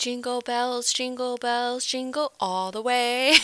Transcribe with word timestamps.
Jingle 0.00 0.40
bells, 0.40 0.94
jingle 0.94 1.36
bells, 1.36 1.84
jingle 1.84 2.32
all 2.40 2.72
the 2.72 2.80
way. 2.80 3.34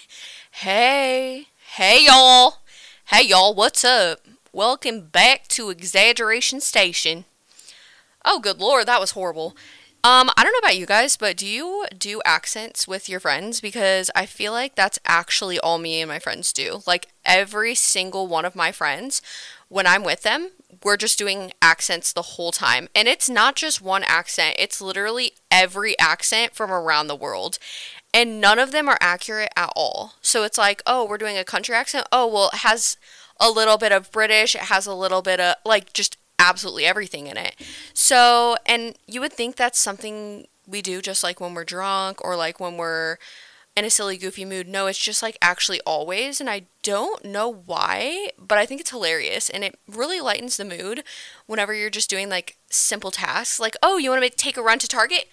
hey, 0.52 1.48
hey 1.72 2.04
y'all. 2.06 2.58
Hey 3.06 3.26
y'all, 3.26 3.52
what's 3.52 3.84
up? 3.84 4.20
Welcome 4.52 5.06
back 5.06 5.48
to 5.48 5.70
Exaggeration 5.70 6.60
Station. 6.60 7.24
Oh, 8.24 8.38
good 8.38 8.60
lord, 8.60 8.86
that 8.86 9.00
was 9.00 9.10
horrible. 9.10 9.56
Um, 10.04 10.30
I 10.36 10.44
don't 10.44 10.52
know 10.52 10.58
about 10.60 10.78
you 10.78 10.86
guys, 10.86 11.16
but 11.16 11.36
do 11.36 11.48
you 11.48 11.86
do 11.98 12.22
accents 12.24 12.86
with 12.86 13.08
your 13.08 13.18
friends? 13.18 13.60
Because 13.60 14.08
I 14.14 14.24
feel 14.24 14.52
like 14.52 14.76
that's 14.76 15.00
actually 15.04 15.58
all 15.58 15.78
me 15.78 16.00
and 16.00 16.08
my 16.08 16.20
friends 16.20 16.52
do. 16.52 16.82
Like 16.86 17.08
every 17.24 17.74
single 17.74 18.28
one 18.28 18.44
of 18.44 18.54
my 18.54 18.70
friends, 18.70 19.20
when 19.68 19.84
I'm 19.84 20.04
with 20.04 20.22
them, 20.22 20.50
we're 20.84 20.96
just 20.98 21.18
doing 21.18 21.52
accents 21.62 22.12
the 22.12 22.22
whole 22.22 22.52
time. 22.52 22.88
And 22.94 23.08
it's 23.08 23.28
not 23.28 23.56
just 23.56 23.80
one 23.80 24.04
accent, 24.04 24.56
it's 24.58 24.80
literally 24.80 25.32
every 25.50 25.98
accent 25.98 26.54
from 26.54 26.70
around 26.70 27.08
the 27.08 27.16
world. 27.16 27.58
And 28.12 28.40
none 28.40 28.60
of 28.60 28.70
them 28.70 28.88
are 28.88 28.98
accurate 29.00 29.52
at 29.56 29.72
all. 29.74 30.14
So 30.20 30.44
it's 30.44 30.58
like, 30.58 30.82
oh, 30.86 31.04
we're 31.04 31.18
doing 31.18 31.36
a 31.36 31.44
country 31.44 31.74
accent. 31.74 32.06
Oh, 32.12 32.28
well, 32.28 32.50
it 32.52 32.58
has 32.58 32.96
a 33.40 33.50
little 33.50 33.78
bit 33.78 33.90
of 33.90 34.12
British, 34.12 34.54
it 34.54 34.62
has 34.62 34.86
a 34.86 34.94
little 34.94 35.22
bit 35.22 35.40
of 35.40 35.56
like 35.64 35.92
just 35.92 36.16
absolutely 36.38 36.84
everything 36.84 37.26
in 37.26 37.36
it. 37.36 37.56
So, 37.92 38.56
and 38.66 38.96
you 39.06 39.20
would 39.20 39.32
think 39.32 39.56
that's 39.56 39.78
something 39.78 40.46
we 40.66 40.82
do 40.82 41.02
just 41.02 41.22
like 41.22 41.40
when 41.40 41.54
we're 41.54 41.64
drunk 41.64 42.24
or 42.24 42.36
like 42.36 42.60
when 42.60 42.76
we're 42.76 43.16
in 43.76 43.84
a 43.84 43.90
silly, 43.90 44.16
goofy 44.16 44.44
mood. 44.44 44.68
No, 44.68 44.86
it's 44.86 44.98
just 44.98 45.22
like 45.22 45.36
actually 45.42 45.80
always. 45.86 46.40
And 46.40 46.48
I 46.48 46.66
don't 46.82 47.24
know 47.24 47.48
why, 47.48 48.30
but 48.38 48.58
I 48.58 48.66
think 48.66 48.80
it's 48.80 48.90
hilarious. 48.90 49.50
And 49.50 49.64
it 49.64 49.78
really 49.88 50.20
lightens 50.20 50.56
the 50.56 50.64
mood 50.64 51.02
whenever 51.46 51.74
you're 51.74 51.90
just 51.90 52.10
doing 52.10 52.28
like 52.28 52.56
simple 52.70 53.10
tasks. 53.10 53.58
Like, 53.58 53.76
oh, 53.82 53.98
you 53.98 54.10
want 54.10 54.22
to 54.22 54.30
take 54.30 54.56
a 54.56 54.62
run 54.62 54.78
to 54.78 54.88
Target? 54.88 55.26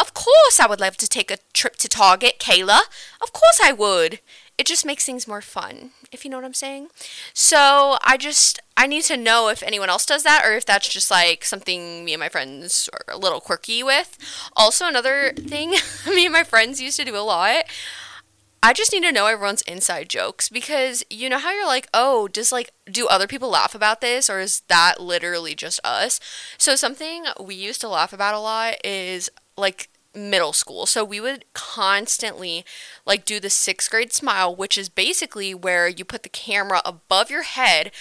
Of 0.00 0.14
course, 0.14 0.60
I 0.60 0.66
would 0.66 0.80
love 0.80 0.96
to 0.98 1.08
take 1.08 1.30
a 1.30 1.38
trip 1.52 1.76
to 1.76 1.88
Target, 1.88 2.38
Kayla. 2.38 2.80
Of 3.20 3.32
course, 3.32 3.60
I 3.62 3.72
would. 3.72 4.20
It 4.58 4.66
just 4.66 4.84
makes 4.84 5.06
things 5.06 5.28
more 5.28 5.40
fun, 5.40 5.92
if 6.10 6.24
you 6.24 6.30
know 6.30 6.36
what 6.36 6.44
I'm 6.44 6.52
saying. 6.52 6.88
So 7.32 7.96
I 8.04 8.16
just 8.16 8.60
I 8.76 8.86
need 8.88 9.04
to 9.04 9.16
know 9.16 9.48
if 9.48 9.62
anyone 9.62 9.88
else 9.88 10.04
does 10.04 10.24
that 10.24 10.44
or 10.44 10.52
if 10.52 10.66
that's 10.66 10.88
just 10.88 11.10
like 11.10 11.44
something 11.44 12.04
me 12.04 12.12
and 12.12 12.20
my 12.20 12.28
friends 12.28 12.90
are 12.92 13.14
a 13.14 13.18
little 13.18 13.40
quirky 13.40 13.82
with. 13.82 14.18
Also, 14.56 14.86
another 14.86 15.32
thing 15.32 15.70
me 16.06 16.26
and 16.26 16.32
my 16.32 16.44
friends 16.44 16.80
used 16.80 16.98
to 16.98 17.04
do 17.04 17.16
a 17.16 17.22
lot. 17.22 17.64
I 18.60 18.72
just 18.72 18.92
need 18.92 19.04
to 19.04 19.12
know 19.12 19.26
everyone's 19.26 19.62
inside 19.62 20.08
jokes 20.08 20.48
because 20.48 21.04
you 21.08 21.28
know 21.28 21.38
how 21.38 21.52
you're 21.52 21.64
like, 21.64 21.88
oh, 21.94 22.26
does 22.26 22.50
like, 22.50 22.72
do 22.90 23.06
other 23.06 23.28
people 23.28 23.50
laugh 23.50 23.72
about 23.72 24.00
this 24.00 24.28
or 24.28 24.40
is 24.40 24.62
that 24.66 25.00
literally 25.00 25.54
just 25.54 25.78
us? 25.84 26.18
So, 26.58 26.74
something 26.74 27.26
we 27.40 27.54
used 27.54 27.80
to 27.82 27.88
laugh 27.88 28.12
about 28.12 28.34
a 28.34 28.40
lot 28.40 28.74
is 28.84 29.30
like 29.56 29.88
middle 30.14 30.52
school. 30.52 30.86
So 30.86 31.04
we 31.04 31.20
would 31.20 31.44
constantly 31.52 32.64
like 33.06 33.24
do 33.24 33.40
the 33.40 33.50
sixth 33.50 33.90
grade 33.90 34.12
smile, 34.12 34.54
which 34.54 34.78
is 34.78 34.88
basically 34.88 35.54
where 35.54 35.88
you 35.88 36.04
put 36.04 36.22
the 36.22 36.28
camera 36.28 36.80
above 36.84 37.30
your 37.30 37.42
head, 37.42 37.92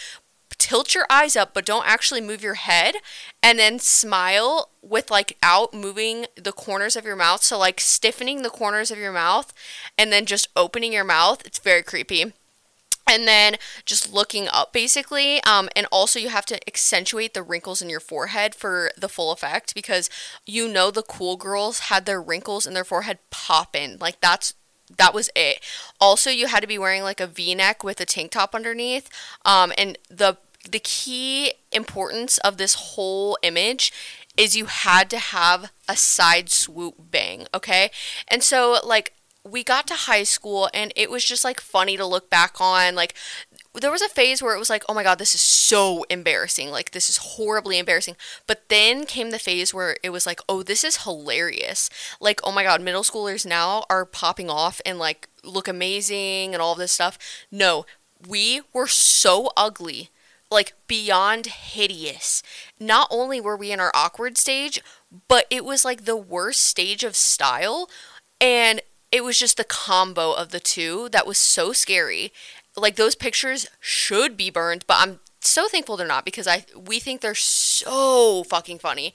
tilt 0.58 0.96
your 0.96 1.06
eyes 1.10 1.36
up 1.36 1.54
but 1.54 1.66
don't 1.66 1.88
actually 1.88 2.22
move 2.22 2.42
your 2.42 2.56
head 2.56 2.96
and 3.44 3.60
then 3.60 3.78
smile 3.78 4.70
with 4.82 5.12
like 5.12 5.38
out 5.44 5.74
moving 5.74 6.26
the 6.36 6.52
corners 6.52 6.96
of 6.96 7.06
your 7.06 7.16
mouth. 7.16 7.44
So 7.44 7.58
like 7.58 7.80
stiffening 7.80 8.42
the 8.42 8.50
corners 8.50 8.90
of 8.90 8.98
your 8.98 9.12
mouth 9.12 9.54
and 9.98 10.12
then 10.12 10.26
just 10.26 10.48
opening 10.56 10.94
your 10.94 11.04
mouth. 11.04 11.46
It's 11.46 11.60
very 11.60 11.84
creepy 11.84 12.34
and 13.10 13.28
then 13.28 13.56
just 13.86 14.14
looking 14.14 14.48
up 14.48 14.74
basically 14.74 15.42
um, 15.44 15.70
and 15.76 15.88
also 15.92 16.20
you 16.20 16.30
have 16.30 16.46
to 16.46 16.60
accentuate 16.68 17.34
the 17.34 17.44
wrinkles 17.44 17.82
in 17.82 17.90
your 17.90 18.00
forehead 18.00 18.54
for 18.54 18.92
the 18.98 19.10
full 19.10 19.32
effect 19.32 19.74
because 19.76 20.10
you 20.46 20.68
know 20.68 20.92
the 20.92 21.04
cool 21.04 21.38
girls 21.38 21.80
had 21.80 22.06
their 22.06 22.22
wrinkles 22.22 22.66
in 22.68 22.74
their 22.74 22.84
forehead 22.84 23.20
popping 23.30 23.98
like 24.00 24.20
that's 24.22 24.54
that 24.98 25.14
was 25.14 25.30
it 25.36 25.60
also 26.00 26.30
you 26.30 26.48
had 26.48 26.62
to 26.62 26.68
be 26.68 26.78
wearing 26.78 27.04
like 27.04 27.20
a 27.20 27.28
v-neck 27.28 27.84
with 27.84 28.00
a 28.00 28.06
tank 28.06 28.32
top 28.32 28.56
underneath 28.56 29.10
um, 29.46 29.74
and 29.78 29.98
the 30.10 30.38
the 30.70 30.80
key 30.80 31.54
importance 31.72 32.38
of 32.40 32.58
this 32.58 32.74
whole 32.74 33.38
image 33.42 33.92
is 34.38 34.56
you 34.56 34.66
had 34.66 35.10
to 35.10 35.18
have 35.18 35.72
a 35.90 35.96
side 35.96 36.50
swoop 36.50 36.96
bang, 37.12 37.48
okay? 37.54 37.90
And 38.28 38.44
so 38.44 38.80
like 38.84 39.14
we 39.50 39.64
got 39.64 39.88
to 39.88 39.94
high 39.94 40.24
school 40.24 40.70
and 40.74 40.92
it 40.96 41.10
was 41.10 41.24
just 41.24 41.44
like 41.44 41.60
funny 41.60 41.98
to 41.98 42.06
look 42.06 42.30
back 42.30 42.60
on 42.60 42.96
like 42.96 43.14
there 43.74 43.92
was 43.92 44.02
a 44.02 44.10
phase 44.10 44.42
where 44.42 44.56
it 44.56 44.60
was 44.60 44.70
like, 44.70 44.84
oh 44.90 44.94
my 44.94 45.04
god, 45.04 45.20
this 45.20 45.36
is 45.36 45.42
so 45.42 46.04
embarrassing. 46.10 46.72
Like, 46.72 46.92
this 46.92 47.10
is 47.10 47.18
horribly 47.18 47.78
embarrassing. 47.78 48.16
But 48.48 48.70
then 48.70 49.06
came 49.06 49.30
the 49.30 49.40
phase 49.40 49.74
where 49.74 49.98
it 50.02 50.10
was 50.10 50.26
like, 50.26 50.40
oh, 50.50 50.64
this 50.64 50.84
is 50.84 51.04
hilarious. 51.04 51.90
Like, 52.20 52.40
oh 52.44 52.52
my 52.52 52.64
god, 52.64 52.82
middle 52.82 53.04
schoolers 53.04 53.46
now 53.46 53.86
are 53.90 54.06
popping 54.06 54.50
off 54.50 54.82
and 54.86 54.98
like 54.98 55.28
look 55.44 55.68
amazing 55.68 56.54
and 56.54 56.62
all 56.62 56.76
this 56.76 56.92
stuff. 56.92 57.18
No, 57.52 57.86
we 58.28 58.62
were 58.74 58.88
so 58.88 59.52
ugly 59.56 60.10
like 60.50 60.74
beyond 60.88 61.48
hideous. 61.48 62.42
Not 62.80 63.08
only 63.12 63.42
were 63.42 63.58
we 63.58 63.72
in 63.72 63.80
our 63.80 63.92
awkward 63.94 64.38
stage, 64.38 64.82
but 65.28 65.46
it 65.50 65.66
was 65.66 65.84
like 65.84 66.06
the 66.06 66.18
worst 66.18 66.64
stage 66.64 67.04
of 67.04 67.16
style. 67.16 67.90
And 68.40 68.82
it 69.12 69.24
was 69.24 69.40
just 69.40 69.58
the 69.58 69.64
combo 69.64 70.34
of 70.34 70.50
the 70.50 70.60
two 70.60 71.10
that 71.10 71.28
was 71.28 71.38
so 71.38 71.74
scary. 71.74 72.32
Like 72.76 72.96
those 72.96 73.16
pictures 73.16 73.68
should 73.80 74.38
be 74.38 74.50
burned, 74.50 74.86
but 74.88 74.98
I'm 75.00 75.20
so 75.48 75.68
thankful 75.68 75.98
they're 75.98 76.08
not 76.08 76.26
because 76.26 76.48
I 76.48 76.66
we 76.76 77.00
think 77.00 77.22
they're 77.22 77.36
so 77.36 78.44
fucking 78.44 78.80
funny. 78.80 79.14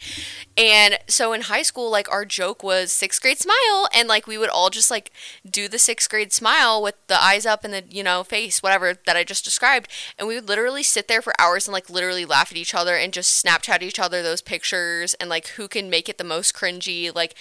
And 0.57 0.99
so 1.09 1.33
in 1.33 1.43
high 1.43 1.63
school, 1.63 1.91
like 1.91 2.11
our 2.11 2.25
joke 2.25 2.63
was 2.63 2.93
sixth 2.93 3.21
grade 3.21 3.39
smile, 3.39 3.89
and 3.95 4.09
like 4.09 4.27
we 4.27 4.39
would 4.39 4.49
all 4.49 4.71
just 4.71 4.91
like 4.91 5.13
do 5.49 5.69
the 5.69 5.79
sixth 5.79 6.09
grade 6.09 6.33
smile 6.33 6.83
with 6.83 6.95
the 7.07 7.23
eyes 7.23 7.47
up 7.47 7.65
and 7.65 7.75
the 7.75 7.85
you 7.89 8.03
know 8.03 8.25
face, 8.25 8.63
whatever 8.63 8.95
that 9.07 9.17
I 9.17 9.25
just 9.25 9.45
described, 9.45 9.89
and 10.19 10.27
we 10.27 10.35
would 10.35 10.49
literally 10.49 10.83
sit 10.83 11.09
there 11.09 11.23
for 11.23 11.35
hours 11.41 11.67
and 11.67 11.73
like 11.73 11.91
literally 11.91 12.25
laugh 12.25 12.51
at 12.51 12.59
each 12.59 12.75
other 12.75 12.97
and 12.97 13.13
just 13.13 13.45
Snapchat 13.45 13.83
each 13.83 14.01
other 14.01 14.23
those 14.23 14.43
pictures 14.43 15.15
and 15.15 15.29
like 15.29 15.49
who 15.49 15.69
can 15.69 15.91
make 15.91 16.09
it 16.09 16.19
the 16.19 16.25
most 16.25 16.55
cringy, 16.55 17.15
like 17.15 17.35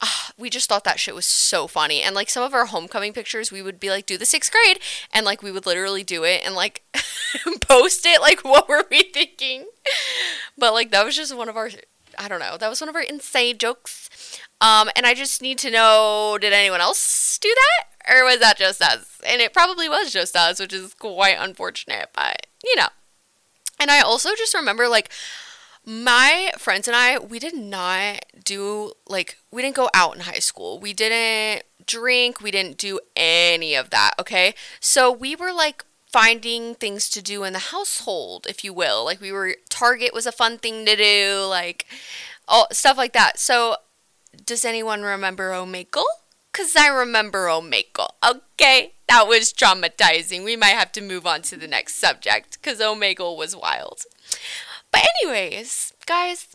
uh, 0.00 0.06
we 0.38 0.50
just 0.50 0.68
thought 0.68 0.84
that 0.84 1.00
shit 1.00 1.14
was 1.14 1.26
so 1.26 1.66
funny. 1.66 2.02
And 2.02 2.14
like 2.14 2.30
some 2.30 2.42
of 2.42 2.54
our 2.54 2.66
homecoming 2.66 3.12
pictures, 3.12 3.52
we 3.52 3.62
would 3.62 3.80
be 3.80 3.90
like, 3.90 4.06
do 4.06 4.18
the 4.18 4.26
sixth 4.26 4.52
grade. 4.52 4.78
And 5.12 5.24
like 5.24 5.42
we 5.42 5.52
would 5.52 5.66
literally 5.66 6.04
do 6.04 6.24
it 6.24 6.42
and 6.44 6.54
like 6.54 6.82
post 7.60 8.06
it. 8.06 8.20
Like, 8.20 8.44
what 8.44 8.68
were 8.68 8.84
we 8.90 9.02
thinking? 9.02 9.66
But 10.58 10.72
like 10.72 10.90
that 10.90 11.04
was 11.04 11.16
just 11.16 11.36
one 11.36 11.48
of 11.48 11.56
our, 11.56 11.70
I 12.18 12.28
don't 12.28 12.40
know, 12.40 12.56
that 12.56 12.68
was 12.68 12.80
one 12.80 12.88
of 12.88 12.96
our 12.96 13.02
insane 13.02 13.58
jokes. 13.58 14.40
Um, 14.60 14.88
and 14.96 15.04
I 15.04 15.14
just 15.14 15.42
need 15.42 15.58
to 15.58 15.70
know 15.70 16.38
did 16.40 16.52
anyone 16.52 16.80
else 16.80 17.38
do 17.38 17.54
that? 17.54 18.14
Or 18.14 18.24
was 18.24 18.38
that 18.38 18.58
just 18.58 18.80
us? 18.80 19.20
And 19.26 19.40
it 19.40 19.52
probably 19.52 19.88
was 19.88 20.12
just 20.12 20.36
us, 20.36 20.60
which 20.60 20.72
is 20.72 20.94
quite 20.94 21.36
unfortunate, 21.38 22.10
but 22.14 22.46
you 22.64 22.76
know. 22.76 22.88
And 23.78 23.90
I 23.90 24.00
also 24.00 24.30
just 24.34 24.54
remember 24.54 24.88
like, 24.88 25.10
my 25.86 26.50
friends 26.58 26.88
and 26.88 26.96
I, 26.96 27.18
we 27.18 27.38
did 27.38 27.54
not 27.54 28.24
do 28.44 28.92
like 29.08 29.38
we 29.52 29.62
didn't 29.62 29.76
go 29.76 29.88
out 29.94 30.16
in 30.16 30.22
high 30.22 30.40
school. 30.40 30.80
We 30.80 30.92
didn't 30.92 31.62
drink, 31.86 32.40
we 32.40 32.50
didn't 32.50 32.76
do 32.76 32.98
any 33.14 33.76
of 33.76 33.90
that, 33.90 34.14
okay? 34.18 34.54
So 34.80 35.12
we 35.12 35.36
were 35.36 35.52
like 35.52 35.84
finding 36.12 36.74
things 36.74 37.08
to 37.10 37.22
do 37.22 37.44
in 37.44 37.52
the 37.52 37.58
household, 37.58 38.46
if 38.48 38.64
you 38.64 38.72
will. 38.72 39.04
Like 39.04 39.20
we 39.20 39.30
were 39.30 39.56
Target 39.68 40.12
was 40.12 40.26
a 40.26 40.32
fun 40.32 40.58
thing 40.58 40.84
to 40.86 40.96
do, 40.96 41.46
like 41.48 41.86
all 42.48 42.66
stuff 42.72 42.96
like 42.96 43.12
that. 43.12 43.38
So 43.38 43.76
does 44.44 44.64
anyone 44.64 45.02
remember 45.02 45.52
Omegle? 45.52 46.04
Cause 46.52 46.74
I 46.74 46.88
remember 46.88 47.46
Omegle. 47.46 48.08
Okay, 48.26 48.94
that 49.08 49.28
was 49.28 49.52
traumatizing. 49.52 50.42
We 50.42 50.56
might 50.56 50.68
have 50.68 50.90
to 50.92 51.00
move 51.00 51.26
on 51.26 51.42
to 51.42 51.56
the 51.56 51.68
next 51.68 52.00
subject 52.00 52.58
because 52.60 52.80
Omegle 52.80 53.36
was 53.36 53.54
wild. 53.54 54.00
But, 54.92 55.02
anyways, 55.22 55.92
guys, 56.06 56.48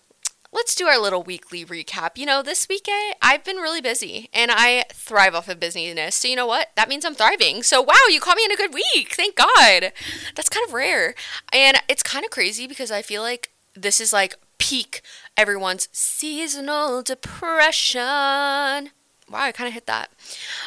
let's 0.51 0.75
do 0.75 0.87
our 0.87 0.99
little 0.99 1.23
weekly 1.23 1.65
recap. 1.65 2.17
You 2.17 2.25
know, 2.25 2.41
this 2.41 2.67
weekend 2.69 3.15
I've 3.21 3.43
been 3.43 3.57
really 3.57 3.81
busy 3.81 4.29
and 4.33 4.51
I 4.53 4.85
thrive 4.93 5.35
off 5.35 5.47
of 5.47 5.59
busyness. 5.59 6.15
So, 6.15 6.27
you 6.27 6.35
know 6.35 6.47
what? 6.47 6.69
That 6.75 6.89
means 6.89 7.05
I'm 7.05 7.15
thriving. 7.15 7.63
So, 7.63 7.81
wow, 7.81 7.93
you 8.09 8.19
caught 8.19 8.37
me 8.37 8.45
in 8.45 8.51
a 8.51 8.57
good 8.57 8.73
week. 8.73 9.13
Thank 9.13 9.35
God. 9.35 9.93
That's 10.35 10.49
kind 10.49 10.67
of 10.67 10.73
rare. 10.73 11.15
And 11.53 11.77
it's 11.87 12.03
kind 12.03 12.25
of 12.25 12.31
crazy 12.31 12.67
because 12.67 12.91
I 12.91 13.01
feel 13.01 13.21
like 13.21 13.51
this 13.75 13.99
is 13.99 14.11
like 14.11 14.35
peak 14.57 15.01
everyone's 15.37 15.87
seasonal 15.91 17.01
depression. 17.01 18.01
Wow, 18.01 19.39
I 19.39 19.51
kind 19.51 19.67
of 19.67 19.73
hit 19.73 19.87
that. 19.87 20.11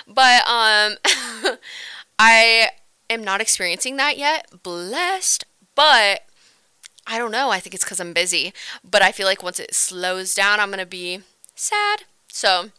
But 0.06 0.42
um 0.48 0.96
I 2.18 2.70
am 3.10 3.22
not 3.22 3.40
experiencing 3.40 3.96
that 3.98 4.16
yet. 4.18 4.62
Blessed, 4.62 5.44
but 5.74 6.22
I 7.06 7.18
don't 7.18 7.30
know. 7.30 7.50
I 7.50 7.60
think 7.60 7.74
it's 7.74 7.84
because 7.84 8.00
I'm 8.00 8.12
busy. 8.12 8.52
But 8.88 9.02
I 9.02 9.12
feel 9.12 9.26
like 9.26 9.42
once 9.42 9.60
it 9.60 9.74
slows 9.74 10.34
down, 10.34 10.60
I'm 10.60 10.70
going 10.70 10.78
to 10.78 10.86
be 10.86 11.20
sad. 11.54 12.04
So, 12.28 12.70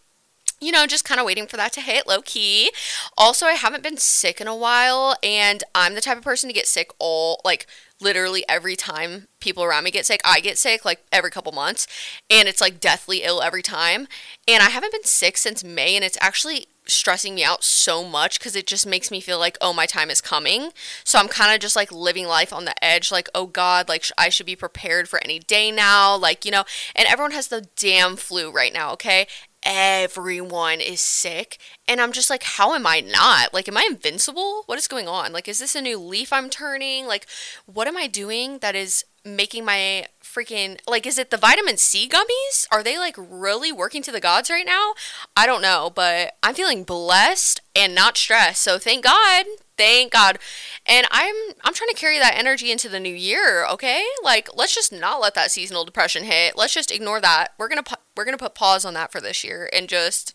you 0.59 0.71
know, 0.71 0.87
just 0.87 1.05
kind 1.05 1.19
of 1.19 1.25
waiting 1.25 1.47
for 1.47 1.57
that 1.57 1.73
to 1.73 1.81
hit 1.81 2.07
low 2.07 2.21
key. 2.21 2.71
Also, 3.17 3.45
I 3.45 3.53
haven't 3.53 3.83
been 3.83 3.97
sick 3.97 4.41
in 4.41 4.47
a 4.47 4.55
while, 4.55 5.15
and 5.21 5.63
I'm 5.73 5.95
the 5.95 6.01
type 6.01 6.17
of 6.17 6.23
person 6.23 6.49
to 6.49 6.53
get 6.53 6.67
sick 6.67 6.91
all 6.97 7.41
like 7.43 7.67
literally 8.01 8.43
every 8.49 8.75
time 8.75 9.27
people 9.39 9.63
around 9.63 9.83
me 9.83 9.91
get 9.91 10.05
sick. 10.05 10.21
I 10.25 10.39
get 10.39 10.57
sick 10.57 10.83
like 10.85 11.05
every 11.11 11.31
couple 11.31 11.51
months, 11.51 11.87
and 12.29 12.47
it's 12.47 12.61
like 12.61 12.79
deathly 12.79 13.23
ill 13.23 13.41
every 13.41 13.61
time. 13.61 14.07
And 14.47 14.63
I 14.63 14.69
haven't 14.69 14.91
been 14.91 15.03
sick 15.03 15.37
since 15.37 15.63
May, 15.63 15.95
and 15.95 16.03
it's 16.03 16.17
actually 16.21 16.67
stressing 16.87 17.35
me 17.35 17.43
out 17.43 17.63
so 17.63 18.03
much 18.03 18.39
because 18.39 18.55
it 18.55 18.67
just 18.67 18.85
makes 18.85 19.11
me 19.11 19.19
feel 19.19 19.39
like 19.39 19.57
oh 19.61 19.73
my 19.73 19.85
time 19.85 20.09
is 20.09 20.21
coming. 20.21 20.71
So 21.03 21.19
i'm 21.19 21.27
kind 21.27 21.53
of 21.53 21.59
just 21.59 21.75
like 21.75 21.91
living 21.91 22.27
life 22.27 22.53
on 22.53 22.65
the 22.65 22.83
edge 22.83 23.11
like 23.11 23.29
oh 23.35 23.45
god 23.47 23.89
like 23.89 24.03
sh- 24.03 24.11
i 24.17 24.29
should 24.29 24.45
be 24.45 24.55
prepared 24.55 25.07
for 25.09 25.19
any 25.23 25.39
day 25.39 25.71
now 25.71 26.15
like 26.15 26.45
you 26.45 26.51
know 26.51 26.63
and 26.95 27.07
everyone 27.07 27.31
has 27.31 27.47
the 27.47 27.67
damn 27.75 28.15
flu 28.15 28.51
right 28.51 28.73
now 28.73 28.91
okay? 28.93 29.27
Everyone 29.67 30.79
is 30.79 31.01
sick 31.01 31.57
and 31.87 31.99
i'm 31.99 32.11
just 32.11 32.29
like 32.29 32.43
how 32.43 32.73
am 32.73 32.85
i 32.85 32.99
not? 33.01 33.53
Like 33.53 33.67
am 33.67 33.77
i 33.77 33.87
invincible? 33.89 34.63
What 34.67 34.77
is 34.77 34.87
going 34.87 35.07
on? 35.07 35.33
Like 35.33 35.47
is 35.47 35.59
this 35.59 35.75
a 35.75 35.81
new 35.81 35.97
leaf 35.97 36.31
i'm 36.31 36.49
turning? 36.49 37.07
Like 37.07 37.25
what 37.65 37.87
am 37.87 37.97
i 37.97 38.07
doing 38.07 38.59
that 38.59 38.75
is 38.75 39.03
making 39.23 39.65
my 39.65 40.05
freaking 40.35 40.79
like 40.87 41.05
is 41.05 41.17
it 41.17 41.31
the 41.31 41.37
vitamin 41.37 41.77
C 41.77 42.07
gummies? 42.07 42.67
Are 42.71 42.83
they 42.83 42.97
like 42.97 43.15
really 43.17 43.71
working 43.71 44.01
to 44.03 44.11
the 44.11 44.19
gods 44.19 44.49
right 44.49 44.65
now? 44.65 44.93
I 45.35 45.45
don't 45.45 45.61
know, 45.61 45.91
but 45.93 46.35
I'm 46.43 46.55
feeling 46.55 46.83
blessed 46.83 47.61
and 47.75 47.95
not 47.95 48.17
stressed. 48.17 48.61
So 48.61 48.77
thank 48.77 49.03
God. 49.03 49.45
Thank 49.77 50.11
God. 50.11 50.39
And 50.85 51.07
I'm 51.11 51.35
I'm 51.63 51.73
trying 51.73 51.89
to 51.89 51.95
carry 51.95 52.19
that 52.19 52.35
energy 52.37 52.71
into 52.71 52.89
the 52.89 52.99
new 52.99 53.13
year, 53.13 53.65
okay? 53.67 54.03
Like 54.23 54.49
let's 54.55 54.75
just 54.75 54.91
not 54.91 55.21
let 55.21 55.33
that 55.35 55.51
seasonal 55.51 55.85
depression 55.85 56.23
hit. 56.25 56.57
Let's 56.57 56.73
just 56.73 56.91
ignore 56.91 57.21
that. 57.21 57.53
We're 57.57 57.69
going 57.69 57.83
to 57.83 57.97
we're 58.15 58.25
going 58.25 58.37
to 58.37 58.43
put 58.43 58.55
pause 58.55 58.85
on 58.85 58.93
that 58.95 59.11
for 59.11 59.21
this 59.21 59.43
year 59.43 59.69
and 59.71 59.87
just 59.87 60.33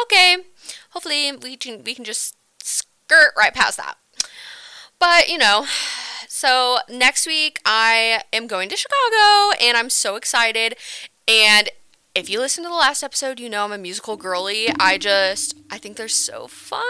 okay. 0.00 0.38
Hopefully 0.90 1.32
we 1.32 1.56
can 1.56 1.84
we 1.84 1.94
can 1.94 2.04
just 2.04 2.36
skirt 2.62 3.32
right 3.36 3.54
past 3.54 3.76
that. 3.76 3.96
But, 5.02 5.28
you 5.28 5.36
know, 5.36 5.66
so 6.42 6.78
next 6.88 7.24
week 7.24 7.60
I 7.64 8.22
am 8.32 8.48
going 8.48 8.68
to 8.70 8.76
Chicago 8.76 9.56
and 9.60 9.76
I'm 9.76 9.88
so 9.88 10.16
excited. 10.16 10.74
And 11.28 11.68
if 12.16 12.28
you 12.28 12.40
listen 12.40 12.64
to 12.64 12.68
the 12.68 12.74
last 12.74 13.04
episode, 13.04 13.38
you 13.38 13.48
know 13.48 13.64
I'm 13.64 13.70
a 13.70 13.78
musical 13.78 14.16
girly. 14.16 14.66
I 14.80 14.98
just, 14.98 15.56
I 15.70 15.78
think 15.78 15.96
they're 15.96 16.08
so 16.08 16.48
fun 16.48 16.82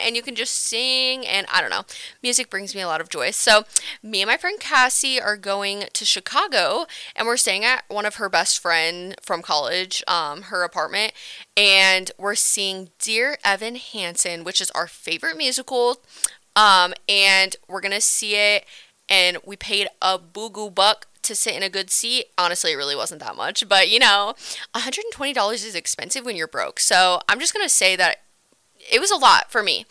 and 0.00 0.14
you 0.14 0.22
can 0.22 0.36
just 0.36 0.54
sing 0.54 1.26
and 1.26 1.44
I 1.52 1.60
don't 1.60 1.70
know. 1.70 1.82
Music 2.22 2.50
brings 2.50 2.72
me 2.72 2.82
a 2.82 2.86
lot 2.86 3.00
of 3.00 3.08
joy. 3.08 3.32
So, 3.32 3.64
me 4.00 4.22
and 4.22 4.28
my 4.28 4.36
friend 4.36 4.60
Cassie 4.60 5.20
are 5.20 5.36
going 5.36 5.86
to 5.92 6.04
Chicago 6.04 6.86
and 7.16 7.26
we're 7.26 7.36
staying 7.36 7.64
at 7.64 7.82
one 7.88 8.06
of 8.06 8.14
her 8.14 8.28
best 8.28 8.60
friend 8.60 9.16
from 9.20 9.42
college, 9.42 10.04
um, 10.06 10.42
her 10.42 10.62
apartment, 10.62 11.14
and 11.56 12.12
we're 12.16 12.36
seeing 12.36 12.90
Dear 13.00 13.38
Evan 13.44 13.74
Hansen, 13.74 14.44
which 14.44 14.60
is 14.60 14.70
our 14.70 14.86
favorite 14.86 15.36
musical. 15.36 16.00
Um, 16.56 16.94
and 17.08 17.56
we're 17.68 17.80
gonna 17.80 18.00
see 18.00 18.34
it, 18.34 18.64
and 19.10 19.36
we 19.44 19.56
paid 19.56 19.88
a 20.00 20.18
boo 20.18 20.48
goo 20.48 20.70
buck 20.70 21.06
to 21.22 21.34
sit 21.34 21.54
in 21.54 21.62
a 21.62 21.68
good 21.68 21.90
seat. 21.90 22.26
Honestly, 22.38 22.72
it 22.72 22.76
really 22.76 22.96
wasn't 22.96 23.20
that 23.20 23.36
much, 23.36 23.68
but 23.68 23.90
you 23.90 23.98
know, 23.98 24.34
$120 24.74 25.52
is 25.52 25.74
expensive 25.74 26.24
when 26.24 26.36
you're 26.36 26.46
broke. 26.46 26.80
So 26.80 27.20
I'm 27.28 27.40
just 27.40 27.52
gonna 27.52 27.68
say 27.68 27.96
that 27.96 28.18
it 28.90 29.00
was 29.00 29.10
a 29.10 29.16
lot 29.16 29.50
for 29.50 29.62
me. 29.62 29.84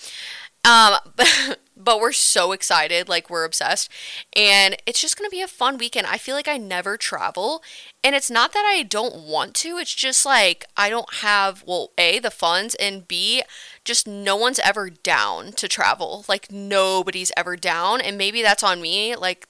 Um, 0.64 0.96
but, 1.16 1.60
but 1.80 2.00
we're 2.00 2.12
so 2.12 2.52
excited, 2.52 3.08
like 3.10 3.30
we're 3.30 3.46
obsessed, 3.46 3.90
and 4.36 4.76
it's 4.86 5.02
just 5.02 5.18
gonna 5.18 5.30
be 5.30 5.42
a 5.42 5.48
fun 5.48 5.78
weekend. 5.78 6.06
I 6.08 6.18
feel 6.18 6.36
like 6.36 6.48
I 6.48 6.58
never 6.58 6.98
travel, 6.98 7.64
and 8.04 8.16
it's 8.16 8.30
not 8.30 8.54
that 8.54 8.66
I 8.66 8.84
don't 8.84 9.16
want 9.28 9.54
to. 9.56 9.78
It's 9.78 9.94
just 9.96 10.26
like 10.26 10.66
I 10.78 10.90
don't 10.90 11.16
have 11.16 11.64
well, 11.66 11.92
a 11.98 12.20
the 12.20 12.32
funds, 12.32 12.76
and 12.76 13.08
b 13.08 13.44
just 13.86 14.08
no 14.08 14.36
one's 14.36 14.60
ever 14.60 14.90
down 14.90 15.54
to 15.54 15.68
travel. 15.68 16.26
Like 16.28 16.52
nobody's 16.52 17.32
ever 17.38 17.56
down, 17.56 18.02
and 18.02 18.18
maybe 18.18 18.42
that's 18.42 18.64
on 18.64 18.82
me. 18.82 19.16
Like 19.16 19.48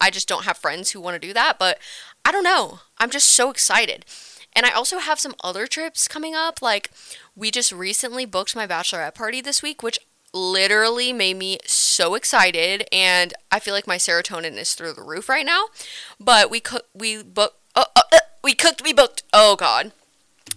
I 0.00 0.10
just 0.10 0.28
don't 0.28 0.44
have 0.44 0.58
friends 0.58 0.90
who 0.90 1.00
want 1.00 1.20
to 1.20 1.26
do 1.26 1.32
that, 1.34 1.58
but 1.58 1.78
I 2.24 2.32
don't 2.32 2.44
know. 2.44 2.80
I'm 2.98 3.10
just 3.10 3.28
so 3.28 3.50
excited. 3.50 4.04
And 4.54 4.66
I 4.66 4.70
also 4.70 4.98
have 4.98 5.18
some 5.18 5.34
other 5.42 5.66
trips 5.66 6.06
coming 6.06 6.34
up. 6.34 6.60
Like, 6.60 6.90
we 7.34 7.50
just 7.50 7.72
recently 7.72 8.26
booked 8.26 8.54
my 8.54 8.66
bachelorette 8.66 9.14
party 9.14 9.40
this 9.40 9.62
week, 9.62 9.82
which 9.82 9.98
literally 10.32 11.12
made 11.12 11.36
me 11.36 11.58
so 11.66 12.14
excited 12.14 12.86
and 12.90 13.34
I 13.50 13.58
feel 13.58 13.74
like 13.74 13.86
my 13.86 13.96
serotonin 13.96 14.56
is 14.56 14.74
through 14.74 14.94
the 14.94 15.02
roof 15.02 15.28
right 15.28 15.46
now. 15.46 15.66
But 16.18 16.50
we 16.50 16.60
cook 16.60 16.86
we 16.94 17.22
booked 17.22 17.56
oh, 17.74 17.86
oh, 17.94 18.02
uh, 18.12 18.18
we 18.42 18.54
cooked 18.54 18.82
we 18.82 18.92
booked. 18.92 19.22
Oh 19.32 19.56
god. 19.56 19.92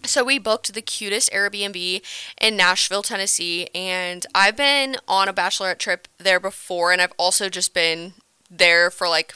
So 0.04 0.24
we 0.24 0.39
booked 0.39 0.74
the 0.74 0.81
cutest 0.81 1.31
Airbnb 1.31 2.01
in 2.39 2.57
Nashville, 2.57 3.01
Tennessee, 3.01 3.69
and 3.74 4.25
I've 4.36 4.57
been 4.57 4.98
on 5.07 5.27
a 5.27 5.33
bachelorette 5.33 5.80
trip 5.80 6.07
there 6.18 6.39
before 6.39 6.92
and 6.92 7.01
I've 7.01 7.13
also 7.18 7.50
just 7.50 7.74
been 7.74 8.13
there 8.50 8.92
for 8.92 9.07
like 9.07 9.36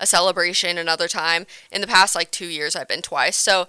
a 0.00 0.06
celebration 0.06 0.78
another 0.78 1.08
time. 1.08 1.46
In 1.70 1.80
the 1.80 1.86
past 1.86 2.14
like 2.14 2.30
2 2.30 2.46
years 2.46 2.74
I've 2.74 2.88
been 2.88 3.02
twice. 3.02 3.36
So 3.36 3.68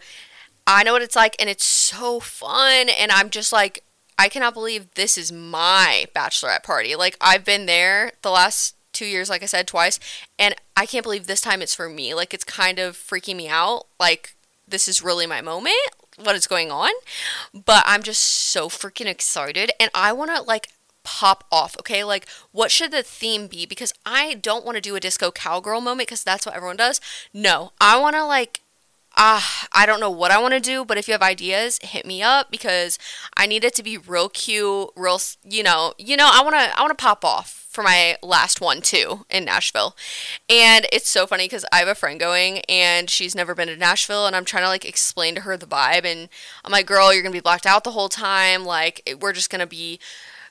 I 0.67 0.83
know 0.83 0.93
what 0.93 1.01
it's 1.01 1.15
like 1.15 1.35
and 1.39 1.49
it's 1.49 1.65
so 1.65 2.19
fun 2.19 2.89
and 2.89 3.11
I'm 3.11 3.29
just 3.29 3.51
like 3.51 3.83
I 4.17 4.29
cannot 4.29 4.53
believe 4.53 4.93
this 4.95 5.17
is 5.17 5.31
my 5.31 6.05
bachelorette 6.15 6.63
party. 6.63 6.95
Like 6.95 7.17
I've 7.19 7.45
been 7.45 7.65
there 7.65 8.13
the 8.21 8.31
last 8.31 8.75
two 8.93 9.05
years, 9.05 9.29
like 9.29 9.43
I 9.43 9.47
said 9.47 9.67
twice, 9.67 9.99
and 10.39 10.55
I 10.77 10.85
can't 10.85 11.03
believe 11.03 11.27
this 11.27 11.41
time 11.41 11.61
it's 11.61 11.75
for 11.75 11.89
me. 11.89 12.13
Like 12.13 12.33
it's 12.33 12.43
kind 12.43 12.79
of 12.79 12.95
freaking 12.95 13.35
me 13.35 13.47
out. 13.47 13.87
Like 13.99 14.35
this 14.67 14.87
is 14.87 15.03
really 15.03 15.27
my 15.27 15.41
moment. 15.41 15.75
What 16.17 16.35
is 16.35 16.47
going 16.47 16.71
on? 16.71 16.91
But 17.53 17.83
I'm 17.85 18.01
just 18.01 18.21
so 18.21 18.69
freaking 18.69 19.07
excited, 19.07 19.71
and 19.79 19.91
I 19.93 20.13
want 20.13 20.31
to 20.35 20.41
like 20.41 20.69
pop 21.03 21.45
off, 21.51 21.77
okay? 21.79 22.03
Like, 22.03 22.27
what 22.51 22.71
should 22.71 22.91
the 22.91 23.03
theme 23.03 23.47
be? 23.47 23.65
Because 23.65 23.93
I 24.05 24.33
don't 24.33 24.65
want 24.65 24.75
to 24.75 24.81
do 24.81 24.95
a 24.95 24.99
disco 24.99 25.31
cowgirl 25.31 25.79
moment 25.81 26.07
because 26.07 26.23
that's 26.23 26.45
what 26.45 26.55
everyone 26.55 26.77
does. 26.77 26.99
No, 27.33 27.71
I 27.79 27.97
want 27.99 28.15
to 28.15 28.25
like 28.25 28.61
uh, 29.17 29.41
I 29.71 29.85
don't 29.85 30.01
know 30.01 30.09
what 30.09 30.31
I 30.31 30.41
want 30.41 30.53
to 30.53 30.59
do, 30.59 30.83
but 30.83 30.97
if 30.97 31.07
you 31.07 31.13
have 31.13 31.21
ideas, 31.21 31.79
hit 31.81 32.05
me 32.05 32.21
up 32.21 32.51
because 32.51 32.99
I 33.37 33.45
need 33.45 33.63
it 33.63 33.73
to 33.75 33.83
be 33.83 33.97
real 33.97 34.27
cute, 34.27 34.89
real, 34.95 35.19
you 35.43 35.63
know, 35.63 35.93
you 35.97 36.17
know, 36.17 36.29
I 36.31 36.43
want 36.43 36.55
to 36.55 36.77
I 36.77 36.81
want 36.81 36.97
to 36.97 37.01
pop 37.01 37.23
off 37.23 37.65
for 37.69 37.81
my 37.81 38.17
last 38.21 38.59
one 38.59 38.81
too 38.81 39.25
in 39.29 39.45
Nashville. 39.45 39.95
And 40.49 40.85
it's 40.91 41.09
so 41.09 41.25
funny 41.25 41.47
cuz 41.47 41.65
I 41.71 41.79
have 41.79 41.87
a 41.87 41.95
friend 41.95 42.19
going 42.19 42.59
and 42.67 43.09
she's 43.09 43.35
never 43.35 43.55
been 43.55 43.69
to 43.69 43.77
Nashville 43.77 44.27
and 44.27 44.35
I'm 44.35 44.45
trying 44.45 44.63
to 44.63 44.69
like 44.69 44.85
explain 44.85 45.35
to 45.35 45.41
her 45.41 45.55
the 45.55 45.65
vibe 45.65 46.05
and 46.05 46.27
I'm 46.65 46.71
like, 46.71 46.85
"Girl, 46.85 47.13
you're 47.13 47.23
going 47.23 47.33
to 47.33 47.37
be 47.37 47.41
blacked 47.41 47.65
out 47.65 47.85
the 47.85 47.91
whole 47.91 48.09
time. 48.09 48.65
Like 48.65 49.17
we're 49.21 49.33
just 49.33 49.49
going 49.49 49.61
to 49.61 49.67
be 49.67 49.99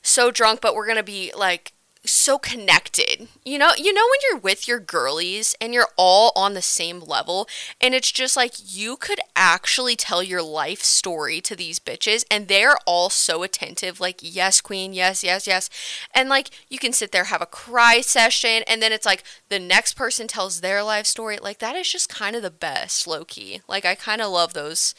so 0.03 0.31
drunk, 0.31 0.61
but 0.63 0.75
we're 0.75 0.87
going 0.87 0.97
to 0.97 1.03
be 1.03 1.33
like 1.37 1.74
so 2.05 2.39
connected. 2.39 3.29
You 3.45 3.59
know, 3.59 3.73
you 3.77 3.93
know 3.93 4.03
when 4.03 4.21
you're 4.31 4.41
with 4.41 4.69
your 4.69 4.81
girlies 4.81 5.55
and 5.61 5.73
you're 5.73 5.89
all 5.97 6.33
on 6.37 6.55
the 6.55 6.63
same 6.63 7.01
level 7.01 7.49
and 7.81 7.95
it's 7.95 8.13
just 8.13 8.37
like 8.37 8.53
you 8.65 8.97
could 8.97 9.21
actually 9.35 9.97
tell 9.97 10.23
your 10.23 10.43
life 10.43 10.83
story 10.83 11.41
to 11.43 11.57
these 11.57 11.79
bitches 11.79 12.25
and 12.31 12.49
they're 12.49 12.77
all 12.87 13.11
so 13.11 13.43
attentive 13.43 14.01
like 14.01 14.21
yes 14.23 14.61
queen, 14.61 14.93
yes, 14.93 15.25
yes, 15.25 15.47
yes. 15.47 15.71
And 16.15 16.29
like 16.29 16.51
you 16.69 16.79
can 16.79 16.93
sit 16.93 17.13
there 17.13 17.25
have 17.25 17.43
a 17.43 17.47
cry 17.47 18.01
session 18.01 18.63
and 18.67 18.83
then 18.83 18.93
it's 18.93 19.07
like 19.07 19.25
the 19.49 19.59
next 19.59 19.95
person 19.95 20.27
tells 20.27 20.61
their 20.61 20.83
life 20.83 21.07
story. 21.07 21.39
Like 21.41 21.59
that 21.59 21.77
is 21.77 21.91
just 21.91 22.09
kind 22.09 22.37
of 22.37 22.43
the 22.43 22.51
best 22.51 23.07
low 23.07 23.25
key. 23.25 23.61
Like 23.69 23.85
I 23.85 23.95
kind 23.95 24.21
of 24.21 24.31
love 24.31 24.53
those 24.53 24.95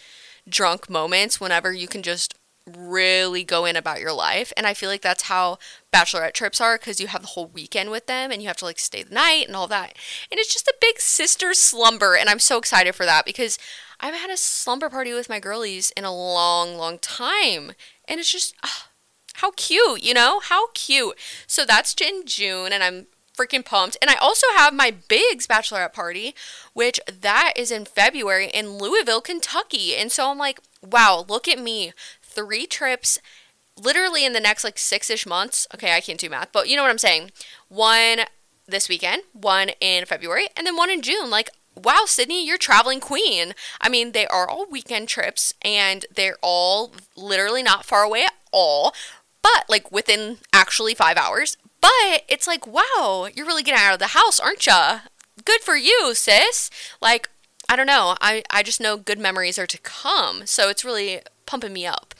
drunk 0.48 0.89
moments 0.89 1.39
whenever 1.39 1.74
you 1.74 1.88
can 1.88 2.03
just 2.03 2.36
really 2.65 3.43
go 3.43 3.65
in 3.65 3.75
about 3.75 4.00
your 4.00 4.13
life. 4.13 4.51
And 4.57 4.65
I 4.65 4.74
feel 4.74 4.89
like 4.89 5.01
that's 5.01 5.24
how 5.24 5.60
bachelorette 5.93 6.34
trips 6.34 6.60
are 6.60 6.77
because 6.77 7.00
you 7.00 7.07
have 7.07 7.22
the 7.22 7.29
whole 7.29 7.48
weekend 7.48 7.91
with 7.91 8.07
them 8.07 8.31
and 8.31 8.41
you 8.41 8.48
have 8.48 8.57
to 8.57 8.65
like 8.65 8.79
stay 8.79 9.03
the 9.03 9.13
night 9.13 9.48
and 9.48 9.55
all 9.55 9.67
that. 9.67 9.95
And 10.31 10.39
it's 10.39 10.53
just 10.53 10.67
a 10.67 10.75
big 10.81 11.00
sister 11.00 11.53
slumber. 11.53 12.15
And 12.15 12.29
I'm 12.29 12.39
so 12.39 12.57
excited 12.57 12.95
for 12.95 13.05
that 13.05 13.25
because 13.25 13.57
I 14.00 14.07
haven't 14.07 14.22
had 14.22 14.31
a 14.31 14.38
slumber 14.38 14.89
party 14.89 15.13
with 15.13 15.29
my 15.29 15.39
girlies 15.39 15.91
in 15.95 16.05
a 16.05 16.15
long, 16.15 16.77
long 16.77 16.98
time. 17.00 17.74
And 18.07 18.19
it's 18.19 18.31
just, 18.31 18.55
oh, 18.63 18.88
how 19.36 19.51
cute, 19.51 20.03
you 20.03 20.13
know? 20.13 20.39
How 20.39 20.67
cute. 20.74 21.17
So 21.48 21.65
that's 21.65 21.95
in 22.01 22.24
June 22.25 22.74
and 22.74 22.84
I'm 22.84 23.07
freaking 23.36 23.65
pumped. 23.65 23.98
And 24.01 24.10
I 24.10 24.15
also 24.15 24.48
have 24.55 24.74
my 24.74 24.91
Biggs 24.91 25.45
bachelorette 25.45 25.93
party, 25.93 26.34
which 26.74 27.00
that 27.22 27.53
is 27.55 27.72
in 27.72 27.86
February 27.86 28.50
in 28.53 28.77
Louisville, 28.77 29.22
Kentucky. 29.22 29.95
And 29.95 30.12
so 30.12 30.31
I'm 30.31 30.38
like, 30.38 30.60
wow, 30.81 31.25
look 31.27 31.48
at 31.48 31.60
me 31.60 31.91
three 32.36 32.68
trips 32.68 33.20
literally 33.77 34.25
in 34.25 34.34
the 34.34 34.39
next 34.39 34.63
like 34.63 34.77
six 34.77 35.10
ish 35.10 35.25
months. 35.25 35.68
Okay, 35.74 35.94
I 35.94 36.01
can't 36.01 36.20
do 36.20 36.30
math, 36.30 36.51
but 36.51 36.70
you 36.70 36.75
know 36.75 36.84
what 36.84 36.92
I'm 36.92 36.98
saying. 36.98 37.32
One 37.70 38.22
this 38.68 38.89
weekend, 38.89 39.24
one 39.34 39.70
in 39.80 40.06
February, 40.06 40.48
and 40.56 40.65
then 40.65 40.75
one 40.75 40.89
in 40.89 41.01
June. 41.01 41.30
Like, 41.30 41.50
wow, 41.75 42.04
Sydney, 42.06 42.46
you're 42.46 42.58
traveling 42.58 43.00
queen. 43.00 43.54
I 43.82 43.89
mean, 43.89 44.12
they 44.12 44.27
are 44.27 44.48
all 44.48 44.65
weekend 44.65 45.08
trips 45.08 45.54
and 45.62 46.06
they're 46.13 46.38
all 46.42 46.94
literally 47.15 47.63
not 47.63 47.86
far 47.86 48.04
away 48.04 48.24
at 48.24 48.34
all, 48.51 48.94
but 49.42 49.65
like 49.70 49.92
within 49.92 50.38
actually 50.54 50.96
five 50.96 51.18
hours. 51.18 51.58
But 51.82 52.24
it's 52.27 52.48
like, 52.48 52.65
wow, 52.65 53.27
you're 53.34 53.46
really 53.46 53.62
getting 53.62 53.82
out 53.82 53.94
of 53.94 54.00
the 54.00 54.08
house, 54.08 54.39
aren't 54.39 54.65
ya? 54.65 55.01
Good 55.44 55.62
for 55.62 55.75
you, 55.75 56.15
sis. 56.15 56.72
Like, 57.01 57.30
I 57.70 57.75
don't 57.75 57.88
know. 57.88 58.15
I, 58.22 58.44
I 58.50 58.63
just 58.63 58.80
know 58.80 58.98
good 58.98 59.20
memories 59.20 59.60
are 59.60 59.68
to 59.68 59.77
come. 59.80 60.46
So 60.46 60.70
it's 60.70 60.86
really 60.86 61.22
pumping 61.46 61.74
me 61.74 61.86
up. 61.86 62.14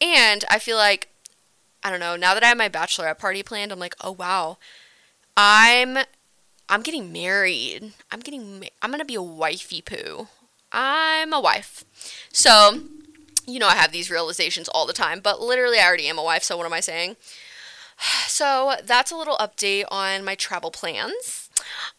And 0.00 0.44
I 0.50 0.58
feel 0.58 0.76
like, 0.76 1.08
I 1.82 1.90
don't 1.90 2.00
know, 2.00 2.16
now 2.16 2.34
that 2.34 2.42
I 2.44 2.48
have 2.48 2.58
my 2.58 2.68
bachelorette 2.68 3.18
party 3.18 3.42
planned, 3.42 3.72
I'm 3.72 3.78
like, 3.78 3.96
oh 4.00 4.12
wow, 4.12 4.58
I'm 5.36 5.98
I'm 6.68 6.82
getting 6.82 7.12
married. 7.12 7.92
I'm 8.10 8.20
getting 8.20 8.68
I'm 8.82 8.90
gonna 8.90 9.04
be 9.04 9.14
a 9.14 9.22
wifey 9.22 9.82
poo. 9.82 10.28
I'm 10.72 11.32
a 11.32 11.40
wife. 11.40 11.84
So, 12.32 12.82
you 13.46 13.58
know, 13.58 13.68
I 13.68 13.74
have 13.76 13.92
these 13.92 14.10
realizations 14.10 14.68
all 14.68 14.86
the 14.86 14.92
time, 14.92 15.20
but 15.20 15.40
literally, 15.40 15.78
I 15.78 15.86
already 15.86 16.08
am 16.08 16.18
a 16.18 16.22
wife. 16.24 16.42
So, 16.42 16.56
what 16.56 16.66
am 16.66 16.72
I 16.72 16.80
saying? 16.80 17.16
So, 18.28 18.76
that's 18.84 19.10
a 19.10 19.16
little 19.16 19.36
update 19.38 19.84
on 19.90 20.24
my 20.24 20.36
travel 20.36 20.70
plans. 20.70 21.47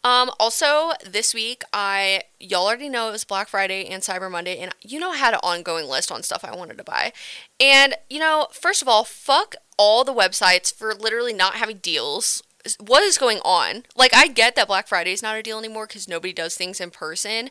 Um, 0.04 0.32
also, 0.40 0.92
this 1.06 1.34
week, 1.34 1.64
I 1.74 2.24
y'all 2.40 2.68
already 2.68 2.90
know 2.90 3.10
it 3.10 3.14
was 3.14 3.24
Black 3.24 3.50
Friday 3.50 3.88
and 3.88 4.02
Cyber 4.04 4.32
Monday, 4.32 4.60
and 4.60 4.74
you 4.82 5.00
know 5.00 5.12
I 5.12 5.18
had 5.18 5.34
an 5.34 5.42
ongoing 5.44 5.88
list 5.88 6.12
on 6.12 6.24
stuff 6.24 6.44
I 6.44 6.56
wanted 6.56 6.78
to 6.78 6.84
buy. 6.84 7.14
And 7.60 7.96
you 8.10 8.20
know, 8.20 8.48
first 8.52 8.82
of 8.82 8.88
all, 8.88 9.04
fuck 9.04 9.56
all 9.78 10.04
the 10.04 10.14
websites 10.14 10.74
for 10.74 10.94
literally 10.94 11.34
not 11.34 11.56
having 11.56 11.78
deals 11.78 12.44
what 12.80 13.04
is 13.04 13.18
going 13.18 13.40
on? 13.40 13.84
Like, 13.96 14.14
I 14.14 14.28
get 14.28 14.56
that 14.56 14.68
Black 14.68 14.88
Friday 14.88 15.14
is 15.14 15.24
not 15.24 15.38
a 15.38 15.44
deal 15.44 15.60
anymore 15.60 15.88
because 15.88 16.08
nobody 16.08 16.34
does 16.34 16.56
things 16.56 16.82
in 16.82 16.92
person, 16.92 17.50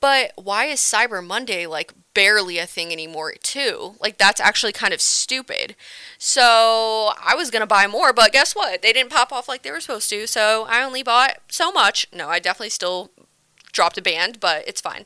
but 0.00 0.32
why 0.36 0.66
is 0.66 0.80
Cyber 0.80 1.24
Monday 1.24 1.66
like 1.66 1.92
barely 2.14 2.58
a 2.58 2.66
thing 2.66 2.92
anymore, 2.92 3.34
too? 3.42 3.94
Like, 4.00 4.18
that's 4.18 4.40
actually 4.40 4.72
kind 4.72 4.92
of 4.92 5.00
stupid. 5.00 5.76
So, 6.18 7.12
I 7.22 7.34
was 7.34 7.50
gonna 7.50 7.66
buy 7.66 7.86
more, 7.86 8.12
but 8.12 8.32
guess 8.32 8.54
what? 8.54 8.82
They 8.82 8.92
didn't 8.92 9.12
pop 9.12 9.32
off 9.32 9.48
like 9.48 9.62
they 9.62 9.70
were 9.70 9.80
supposed 9.80 10.10
to, 10.10 10.26
so 10.26 10.66
I 10.68 10.82
only 10.82 11.02
bought 11.02 11.38
so 11.48 11.70
much. 11.70 12.06
No, 12.12 12.28
I 12.28 12.38
definitely 12.38 12.70
still 12.70 13.10
dropped 13.72 13.98
a 13.98 14.02
band, 14.02 14.40
but 14.40 14.66
it's 14.66 14.80
fine. 14.80 15.04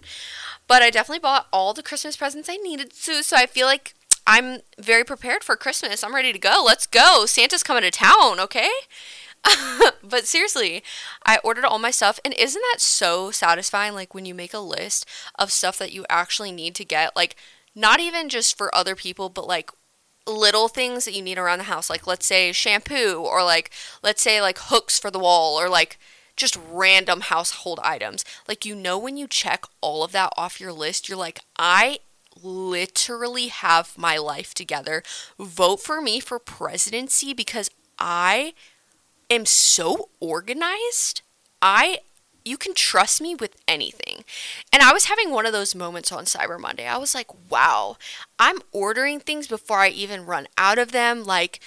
But 0.67 0.83
I 0.83 0.91
definitely 0.91 1.21
bought 1.21 1.49
all 1.53 1.75
the 1.75 1.83
Christmas 1.83 2.17
presents 2.17 2.49
I 2.49 2.57
needed 2.57 2.93
to, 2.93 3.23
so 3.23 3.37
I 3.37 3.47
feel 3.47 3.67
like 3.67 3.95
I'm 4.27 4.61
very 4.79 5.05
prepared 5.05 5.45
for 5.45 5.57
Christmas. 5.57 6.03
I'm 6.03 6.15
ready 6.15 6.33
to 6.33 6.39
go. 6.39 6.63
Let's 6.65 6.87
go. 6.87 7.27
Santa's 7.27 7.63
coming 7.63 7.83
to 7.83 7.91
town, 7.91 8.41
okay? 8.41 8.71
but 10.03 10.27
seriously, 10.27 10.83
I 11.25 11.39
ordered 11.45 11.65
all 11.65 11.79
my 11.79 11.91
stuff, 11.91 12.19
and 12.25 12.35
isn't 12.35 12.63
that 12.73 12.81
so 12.81 13.31
satisfying? 13.31 13.95
Like 13.95 14.15
when 14.15 14.25
you 14.25 14.35
make 14.35 14.55
a 14.55 14.59
list 14.59 15.07
of 15.39 15.53
stuff 15.53 15.79
that 15.79 15.93
you 15.93 16.05
actually 16.09 16.53
need 16.53 16.75
to 16.77 16.85
get, 16.85 17.15
like 17.17 17.37
not 17.75 18.01
even 18.01 18.29
just 18.29 18.57
for 18.57 18.75
other 18.75 18.95
people, 18.95 19.29
but 19.29 19.47
like 19.47 19.71
little 20.27 20.69
things 20.69 21.05
that 21.05 21.15
you 21.15 21.23
need 21.23 21.39
around 21.39 21.59
the 21.59 21.65
house, 21.65 21.91
like 21.91 22.07
let's 22.07 22.27
say 22.27 22.53
shampoo, 22.53 23.23
or 23.27 23.43
like 23.43 23.71
let's 24.03 24.23
say 24.23 24.41
like 24.41 24.59
hooks 24.59 24.99
for 24.99 25.11
the 25.11 25.19
wall, 25.19 25.61
or 25.61 25.69
like 25.69 25.99
just 26.37 26.59
random 26.71 27.23
household 27.23 27.81
items. 27.83 28.25
Like 28.49 28.65
you 28.65 28.75
know, 28.75 28.99
when 28.99 29.17
you 29.17 29.27
check 29.27 29.65
all 29.81 30.03
of 30.05 30.13
that 30.13 30.33
off 30.37 30.61
your 30.61 30.73
list, 30.73 31.09
you're 31.09 31.19
like, 31.19 31.41
I 31.59 31.99
literally 32.43 33.49
have 33.49 33.97
my 33.97 34.17
life 34.17 34.55
together. 34.55 35.03
Vote 35.39 35.81
for 35.81 36.01
me 36.01 36.21
for 36.21 36.39
presidency 36.39 37.33
because 37.33 37.71
I 37.99 38.55
am 39.31 39.47
so 39.47 40.09
organized. 40.21 41.23
I 41.61 41.99
you 42.45 42.59
can 42.59 42.75
trust 42.75 43.21
me 43.21 43.35
with 43.35 43.57
anything. 43.67 44.25
And 44.73 44.83
I 44.83 44.93
was 44.93 45.07
having 45.07 45.31
one 45.31 45.47
of 45.47 45.53
those 45.53 45.75
moments 45.75 46.13
on 46.13 46.25
Cyber 46.25 46.61
Monday. 46.61 46.87
I 46.87 46.99
was 46.99 47.15
like, 47.15 47.29
wow, 47.51 47.97
I'm 48.39 48.59
ordering 48.71 49.19
things 49.19 49.47
before 49.47 49.79
I 49.79 49.89
even 49.89 50.27
run 50.27 50.47
out 50.59 50.79
of 50.79 50.93
them. 50.93 51.25
Like, 51.25 51.61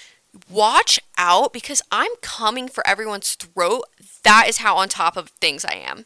watch 0.49 0.99
out 1.17 1.51
because 1.51 1.81
I'm 1.91 2.11
coming 2.21 2.67
for 2.67 2.85
everyone's 2.87 3.33
throat. 3.33 3.85
That 4.23 4.45
is 4.47 4.57
how 4.57 4.77
on 4.77 4.89
top 4.89 5.17
of 5.17 5.29
things 5.29 5.65
I 5.65 5.73
am. 5.75 6.05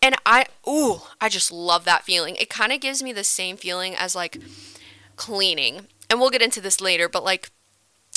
And 0.00 0.16
I, 0.24 0.46
ooh, 0.68 1.00
I 1.20 1.28
just 1.28 1.50
love 1.50 1.84
that 1.84 2.04
feeling. 2.04 2.36
It 2.36 2.50
kind 2.50 2.72
of 2.72 2.80
gives 2.80 3.02
me 3.02 3.12
the 3.12 3.24
same 3.24 3.56
feeling 3.56 3.94
as 3.96 4.14
like 4.14 4.38
cleaning. 5.16 5.88
And 6.08 6.20
we'll 6.20 6.30
get 6.30 6.42
into 6.42 6.60
this 6.60 6.80
later, 6.80 7.08
but 7.08 7.24
like 7.24 7.50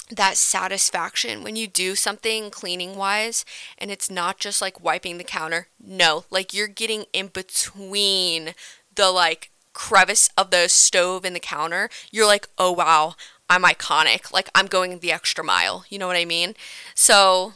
that 0.09 0.37
satisfaction 0.37 1.43
when 1.43 1.55
you 1.55 1.67
do 1.67 1.95
something 1.95 2.49
cleaning 2.49 2.95
wise 2.95 3.43
and 3.77 3.91
it's 3.91 4.09
not 4.09 4.39
just 4.39 4.61
like 4.61 4.83
wiping 4.83 5.17
the 5.17 5.23
counter. 5.23 5.67
No, 5.79 6.25
like 6.29 6.53
you're 6.53 6.67
getting 6.67 7.05
in 7.13 7.27
between 7.27 8.53
the 8.95 9.11
like 9.11 9.51
crevice 9.73 10.29
of 10.37 10.49
the 10.49 10.67
stove 10.69 11.25
and 11.25 11.35
the 11.35 11.39
counter. 11.39 11.89
You're 12.11 12.25
like, 12.25 12.47
oh 12.57 12.71
wow, 12.71 13.15
I'm 13.49 13.63
iconic. 13.63 14.31
Like 14.31 14.49
I'm 14.55 14.67
going 14.67 14.97
the 14.99 15.11
extra 15.11 15.43
mile. 15.43 15.85
You 15.89 15.99
know 15.99 16.07
what 16.07 16.17
I 16.17 16.25
mean? 16.25 16.55
So 16.95 17.53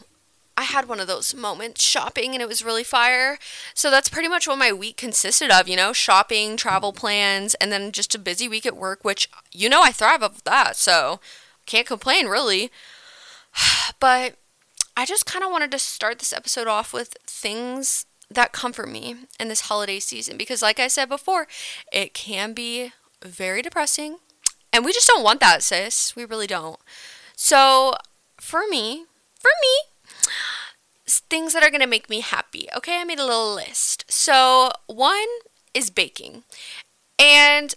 I 0.57 0.63
had 0.63 0.87
one 0.87 0.99
of 0.99 1.07
those 1.07 1.33
moments 1.33 1.83
shopping 1.83 2.33
and 2.33 2.41
it 2.41 2.47
was 2.47 2.63
really 2.63 2.83
fire. 2.83 3.39
So 3.73 3.89
that's 3.89 4.09
pretty 4.09 4.27
much 4.27 4.47
what 4.47 4.59
my 4.59 4.71
week 4.71 4.97
consisted 4.97 5.49
of, 5.49 5.67
you 5.67 5.75
know, 5.75 5.93
shopping, 5.93 6.57
travel 6.57 6.93
plans, 6.93 7.55
and 7.55 7.71
then 7.71 7.91
just 7.91 8.13
a 8.13 8.19
busy 8.19 8.47
week 8.47 8.65
at 8.65 8.77
work, 8.77 9.03
which 9.03 9.29
you 9.51 9.69
know 9.69 9.81
I 9.81 9.91
thrive 9.91 10.21
off 10.21 10.43
that. 10.43 10.75
So 10.75 11.19
can't 11.65 11.87
complain, 11.87 12.27
really. 12.27 12.71
But 13.99 14.35
I 14.97 15.05
just 15.05 15.27
kind 15.27 15.43
of 15.45 15.51
wanted 15.51 15.71
to 15.71 15.79
start 15.79 16.17
this 16.19 16.33
episode 16.33 16.67
off 16.67 16.91
with 16.91 17.15
things 17.27 18.05
that 18.29 18.51
comfort 18.51 18.89
me 18.89 19.15
in 19.39 19.47
this 19.47 19.61
holiday 19.61 19.99
season 19.99 20.37
because, 20.37 20.61
like 20.61 20.79
I 20.79 20.87
said 20.87 21.09
before, 21.09 21.47
it 21.91 22.13
can 22.13 22.53
be 22.53 22.93
very 23.23 23.61
depressing. 23.61 24.17
And 24.73 24.85
we 24.85 24.93
just 24.93 25.07
don't 25.07 25.23
want 25.23 25.39
that, 25.41 25.63
sis. 25.63 26.15
We 26.15 26.25
really 26.25 26.47
don't. 26.47 26.79
So, 27.35 27.95
for 28.39 28.61
me, 28.69 29.05
for 29.39 29.51
me, 29.61 30.23
things 31.05 31.53
that 31.53 31.63
are 31.63 31.69
going 31.69 31.81
to 31.81 31.87
make 31.87 32.09
me 32.09 32.21
happy. 32.21 32.67
Okay, 32.75 32.99
I 32.99 33.03
made 33.03 33.19
a 33.19 33.25
little 33.25 33.53
list. 33.53 34.05
So, 34.09 34.71
one 34.87 35.27
is 35.73 35.89
baking. 35.89 36.43
And, 37.19 37.75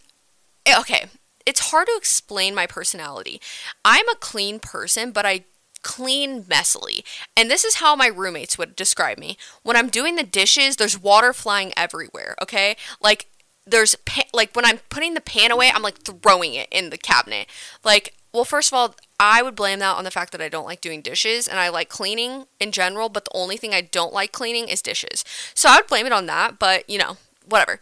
eh, 0.66 0.78
okay, 0.78 1.06
it's 1.46 1.70
hard 1.70 1.86
to 1.88 1.96
explain 1.96 2.54
my 2.54 2.66
personality. 2.66 3.40
I'm 3.84 4.08
a 4.08 4.16
clean 4.16 4.58
person, 4.58 5.10
but 5.12 5.26
I 5.26 5.44
clean 5.82 6.44
messily. 6.44 7.04
And 7.36 7.50
this 7.50 7.62
is 7.62 7.76
how 7.76 7.94
my 7.94 8.06
roommates 8.06 8.58
would 8.58 8.74
describe 8.74 9.18
me. 9.18 9.36
When 9.62 9.76
I'm 9.76 9.88
doing 9.88 10.16
the 10.16 10.22
dishes, 10.22 10.76
there's 10.76 11.00
water 11.00 11.32
flying 11.32 11.72
everywhere, 11.76 12.34
okay? 12.42 12.76
Like 13.00 13.26
there's 13.66 13.94
like 14.32 14.54
when 14.56 14.64
I'm 14.64 14.78
putting 14.88 15.14
the 15.14 15.20
pan 15.20 15.50
away, 15.50 15.70
I'm 15.72 15.82
like 15.82 15.98
throwing 15.98 16.54
it 16.54 16.68
in 16.72 16.90
the 16.90 16.98
cabinet. 16.98 17.48
Like, 17.84 18.14
well, 18.32 18.44
first 18.44 18.72
of 18.72 18.76
all, 18.76 18.94
I 19.20 19.42
would 19.42 19.54
blame 19.54 19.78
that 19.78 19.96
on 19.96 20.04
the 20.04 20.10
fact 20.10 20.32
that 20.32 20.40
I 20.40 20.48
don't 20.48 20.66
like 20.66 20.80
doing 20.80 21.02
dishes 21.02 21.46
and 21.46 21.60
I 21.60 21.68
like 21.68 21.88
cleaning 21.88 22.46
in 22.58 22.72
general, 22.72 23.08
but 23.08 23.26
the 23.26 23.36
only 23.36 23.56
thing 23.56 23.72
I 23.72 23.80
don't 23.80 24.12
like 24.12 24.32
cleaning 24.32 24.68
is 24.68 24.82
dishes. 24.82 25.24
So 25.54 25.68
I 25.68 25.76
would 25.76 25.86
blame 25.86 26.06
it 26.06 26.12
on 26.12 26.26
that, 26.26 26.58
but 26.58 26.88
you 26.90 26.98
know, 26.98 27.16
whatever. 27.48 27.80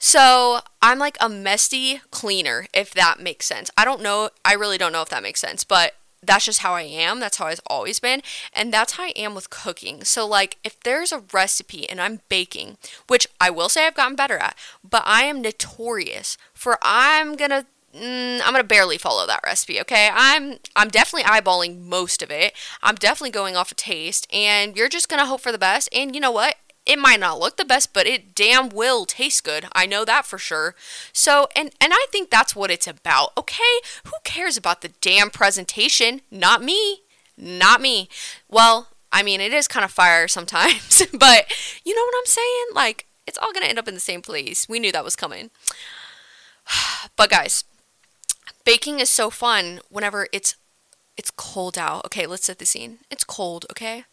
So 0.00 0.60
I'm 0.80 0.98
like 0.98 1.18
a 1.20 1.28
messy 1.28 2.00
cleaner, 2.10 2.66
if 2.72 2.92
that 2.94 3.20
makes 3.20 3.46
sense. 3.46 3.70
I 3.76 3.84
don't 3.84 4.00
know. 4.00 4.30
I 4.44 4.54
really 4.54 4.78
don't 4.78 4.92
know 4.92 5.02
if 5.02 5.10
that 5.10 5.22
makes 5.22 5.40
sense, 5.40 5.62
but 5.62 5.94
that's 6.22 6.46
just 6.46 6.60
how 6.60 6.72
I 6.74 6.82
am. 6.82 7.20
That's 7.20 7.36
how 7.36 7.46
I've 7.46 7.60
always 7.66 8.00
been. 8.00 8.22
And 8.54 8.72
that's 8.72 8.94
how 8.94 9.04
I 9.04 9.12
am 9.14 9.34
with 9.34 9.50
cooking. 9.50 10.02
So, 10.04 10.26
like, 10.26 10.56
if 10.64 10.80
there's 10.80 11.12
a 11.12 11.22
recipe 11.32 11.88
and 11.88 12.00
I'm 12.00 12.20
baking, 12.30 12.78
which 13.08 13.28
I 13.40 13.50
will 13.50 13.68
say 13.68 13.86
I've 13.86 13.94
gotten 13.94 14.16
better 14.16 14.38
at, 14.38 14.56
but 14.82 15.02
I 15.04 15.24
am 15.24 15.42
notorious 15.42 16.36
for 16.54 16.78
I'm 16.82 17.36
going 17.36 17.50
to. 17.50 17.66
Mm, 17.94 18.40
I'm 18.44 18.52
gonna 18.52 18.62
barely 18.62 18.98
follow 18.98 19.26
that 19.26 19.40
recipe, 19.44 19.80
okay? 19.80 20.10
I'm 20.12 20.58
I'm 20.76 20.90
definitely 20.90 21.28
eyeballing 21.28 21.80
most 21.80 22.22
of 22.22 22.30
it. 22.30 22.52
I'm 22.84 22.94
definitely 22.94 23.32
going 23.32 23.56
off 23.56 23.72
a 23.72 23.74
of 23.74 23.78
taste, 23.78 24.28
and 24.32 24.76
you're 24.76 24.88
just 24.88 25.08
gonna 25.08 25.26
hope 25.26 25.40
for 25.40 25.50
the 25.50 25.58
best. 25.58 25.88
And 25.92 26.14
you 26.14 26.20
know 26.20 26.30
what? 26.30 26.54
It 26.90 26.98
might 26.98 27.20
not 27.20 27.38
look 27.38 27.56
the 27.56 27.64
best, 27.64 27.92
but 27.92 28.08
it 28.08 28.34
damn 28.34 28.68
will 28.68 29.06
taste 29.06 29.44
good. 29.44 29.66
I 29.72 29.86
know 29.86 30.04
that 30.04 30.26
for 30.26 30.38
sure. 30.38 30.74
So, 31.12 31.46
and 31.54 31.70
and 31.80 31.92
I 31.94 32.06
think 32.10 32.30
that's 32.30 32.56
what 32.56 32.72
it's 32.72 32.88
about. 32.88 33.30
Okay? 33.38 33.62
Who 34.06 34.16
cares 34.24 34.56
about 34.56 34.80
the 34.80 34.90
damn 35.00 35.30
presentation? 35.30 36.20
Not 36.32 36.64
me. 36.64 37.02
Not 37.38 37.80
me. 37.80 38.08
Well, 38.48 38.88
I 39.12 39.22
mean, 39.22 39.40
it 39.40 39.52
is 39.52 39.68
kind 39.68 39.84
of 39.84 39.92
fire 39.92 40.26
sometimes, 40.26 41.06
but 41.12 41.52
you 41.84 41.94
know 41.94 42.02
what 42.02 42.14
I'm 42.18 42.26
saying? 42.26 42.66
Like 42.74 43.06
it's 43.24 43.38
all 43.38 43.52
going 43.52 43.62
to 43.62 43.68
end 43.68 43.78
up 43.78 43.86
in 43.86 43.94
the 43.94 44.00
same 44.00 44.20
place. 44.20 44.68
We 44.68 44.80
knew 44.80 44.90
that 44.90 45.04
was 45.04 45.14
coming. 45.14 45.50
but 47.16 47.30
guys, 47.30 47.62
baking 48.64 48.98
is 48.98 49.08
so 49.08 49.30
fun 49.30 49.78
whenever 49.90 50.26
it's 50.32 50.56
it's 51.16 51.30
cold 51.30 51.78
out. 51.78 52.04
Okay, 52.06 52.26
let's 52.26 52.46
set 52.46 52.58
the 52.58 52.66
scene. 52.66 52.98
It's 53.12 53.22
cold, 53.22 53.64
okay? 53.70 54.06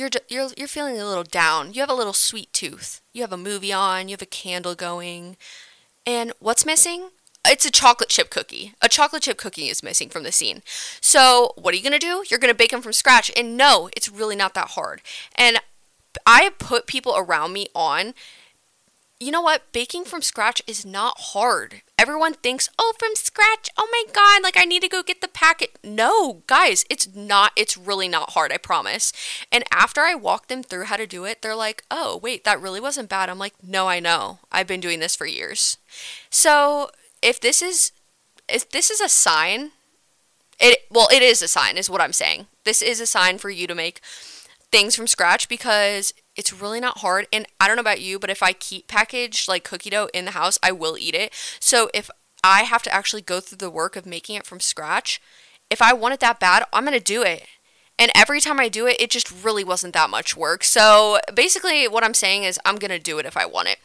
You're 0.00 0.10
you're 0.28 0.48
you're 0.56 0.66
feeling 0.66 0.98
a 0.98 1.06
little 1.06 1.24
down. 1.24 1.74
You 1.74 1.80
have 1.80 1.90
a 1.90 1.94
little 1.94 2.14
sweet 2.14 2.52
tooth. 2.52 3.02
You 3.12 3.20
have 3.22 3.32
a 3.32 3.36
movie 3.36 3.72
on, 3.72 4.08
you 4.08 4.14
have 4.14 4.22
a 4.22 4.26
candle 4.26 4.74
going. 4.74 5.36
And 6.06 6.32
what's 6.40 6.66
missing? 6.66 7.10
It's 7.46 7.64
a 7.64 7.70
chocolate 7.70 8.08
chip 8.08 8.30
cookie. 8.30 8.74
A 8.82 8.88
chocolate 8.88 9.22
chip 9.22 9.36
cookie 9.36 9.68
is 9.68 9.82
missing 9.82 10.08
from 10.08 10.24
the 10.24 10.32
scene. 10.32 10.62
So, 11.00 11.52
what 11.56 11.72
are 11.72 11.76
you 11.76 11.82
going 11.82 11.98
to 11.98 11.98
do? 11.98 12.24
You're 12.28 12.40
going 12.40 12.52
to 12.52 12.58
bake 12.58 12.70
them 12.70 12.82
from 12.82 12.92
scratch. 12.92 13.30
And 13.36 13.56
no, 13.56 13.88
it's 13.96 14.08
really 14.08 14.36
not 14.36 14.54
that 14.54 14.70
hard. 14.70 15.02
And 15.36 15.58
I 16.26 16.50
put 16.58 16.86
people 16.86 17.14
around 17.16 17.52
me 17.52 17.68
on 17.74 18.14
you 19.20 19.30
know 19.30 19.42
what? 19.42 19.70
Baking 19.72 20.04
from 20.04 20.22
scratch 20.22 20.62
is 20.66 20.84
not 20.84 21.14
hard. 21.18 21.82
Everyone 21.98 22.34
thinks, 22.34 22.70
oh, 22.78 22.94
from 22.98 23.14
scratch, 23.14 23.68
oh 23.76 23.88
my 23.92 24.12
God, 24.12 24.42
like 24.42 24.56
I 24.56 24.64
need 24.64 24.82
to 24.82 24.88
go 24.88 25.02
get 25.02 25.20
the 25.20 25.28
packet. 25.28 25.78
No, 25.84 26.42
guys, 26.46 26.84
it's 26.88 27.14
not, 27.14 27.52
it's 27.54 27.76
really 27.76 28.08
not 28.08 28.30
hard, 28.30 28.50
I 28.50 28.56
promise. 28.56 29.12
And 29.52 29.62
after 29.70 30.00
I 30.00 30.14
walk 30.14 30.48
them 30.48 30.62
through 30.62 30.84
how 30.84 30.96
to 30.96 31.06
do 31.06 31.24
it, 31.24 31.42
they're 31.42 31.54
like, 31.54 31.84
oh, 31.90 32.18
wait, 32.22 32.44
that 32.44 32.60
really 32.60 32.80
wasn't 32.80 33.10
bad. 33.10 33.28
I'm 33.28 33.38
like, 33.38 33.54
no, 33.62 33.86
I 33.86 34.00
know. 34.00 34.38
I've 34.50 34.66
been 34.66 34.80
doing 34.80 35.00
this 35.00 35.14
for 35.14 35.26
years. 35.26 35.76
So 36.30 36.90
if 37.22 37.38
this 37.38 37.60
is 37.60 37.92
if 38.50 38.68
this 38.68 38.90
is 38.90 39.00
a 39.00 39.08
sign. 39.08 39.72
It 40.58 40.80
well, 40.90 41.08
it 41.12 41.22
is 41.22 41.40
a 41.40 41.48
sign, 41.48 41.78
is 41.78 41.88
what 41.88 42.00
I'm 42.00 42.12
saying. 42.12 42.46
This 42.64 42.82
is 42.82 43.00
a 43.00 43.06
sign 43.06 43.38
for 43.38 43.48
you 43.48 43.66
to 43.66 43.74
make 43.74 44.00
things 44.70 44.94
from 44.94 45.06
scratch 45.06 45.48
because 45.48 46.12
it's 46.40 46.54
really 46.54 46.80
not 46.80 46.98
hard. 46.98 47.28
And 47.34 47.46
I 47.60 47.66
don't 47.66 47.76
know 47.76 47.82
about 47.82 48.00
you, 48.00 48.18
but 48.18 48.30
if 48.30 48.42
I 48.42 48.54
keep 48.54 48.88
packaged 48.88 49.46
like 49.46 49.62
cookie 49.62 49.90
dough 49.90 50.08
in 50.14 50.24
the 50.24 50.30
house, 50.30 50.58
I 50.62 50.72
will 50.72 50.96
eat 50.96 51.14
it. 51.14 51.34
So 51.60 51.90
if 51.92 52.10
I 52.42 52.62
have 52.62 52.82
to 52.84 52.92
actually 52.92 53.20
go 53.20 53.40
through 53.40 53.58
the 53.58 53.68
work 53.68 53.94
of 53.94 54.06
making 54.06 54.36
it 54.36 54.46
from 54.46 54.58
scratch, 54.58 55.20
if 55.68 55.82
I 55.82 55.92
want 55.92 56.14
it 56.14 56.20
that 56.20 56.40
bad, 56.40 56.64
I'm 56.72 56.86
gonna 56.86 56.98
do 56.98 57.22
it. 57.22 57.44
And 57.98 58.10
every 58.14 58.40
time 58.40 58.58
I 58.58 58.70
do 58.70 58.86
it, 58.86 58.98
it 58.98 59.10
just 59.10 59.30
really 59.30 59.62
wasn't 59.62 59.92
that 59.92 60.08
much 60.08 60.34
work. 60.34 60.64
So 60.64 61.18
basically, 61.34 61.86
what 61.86 62.02
I'm 62.02 62.14
saying 62.14 62.44
is, 62.44 62.58
I'm 62.64 62.76
gonna 62.76 62.98
do 62.98 63.18
it 63.18 63.26
if 63.26 63.36
I 63.36 63.44
want 63.44 63.68
it. 63.68 63.78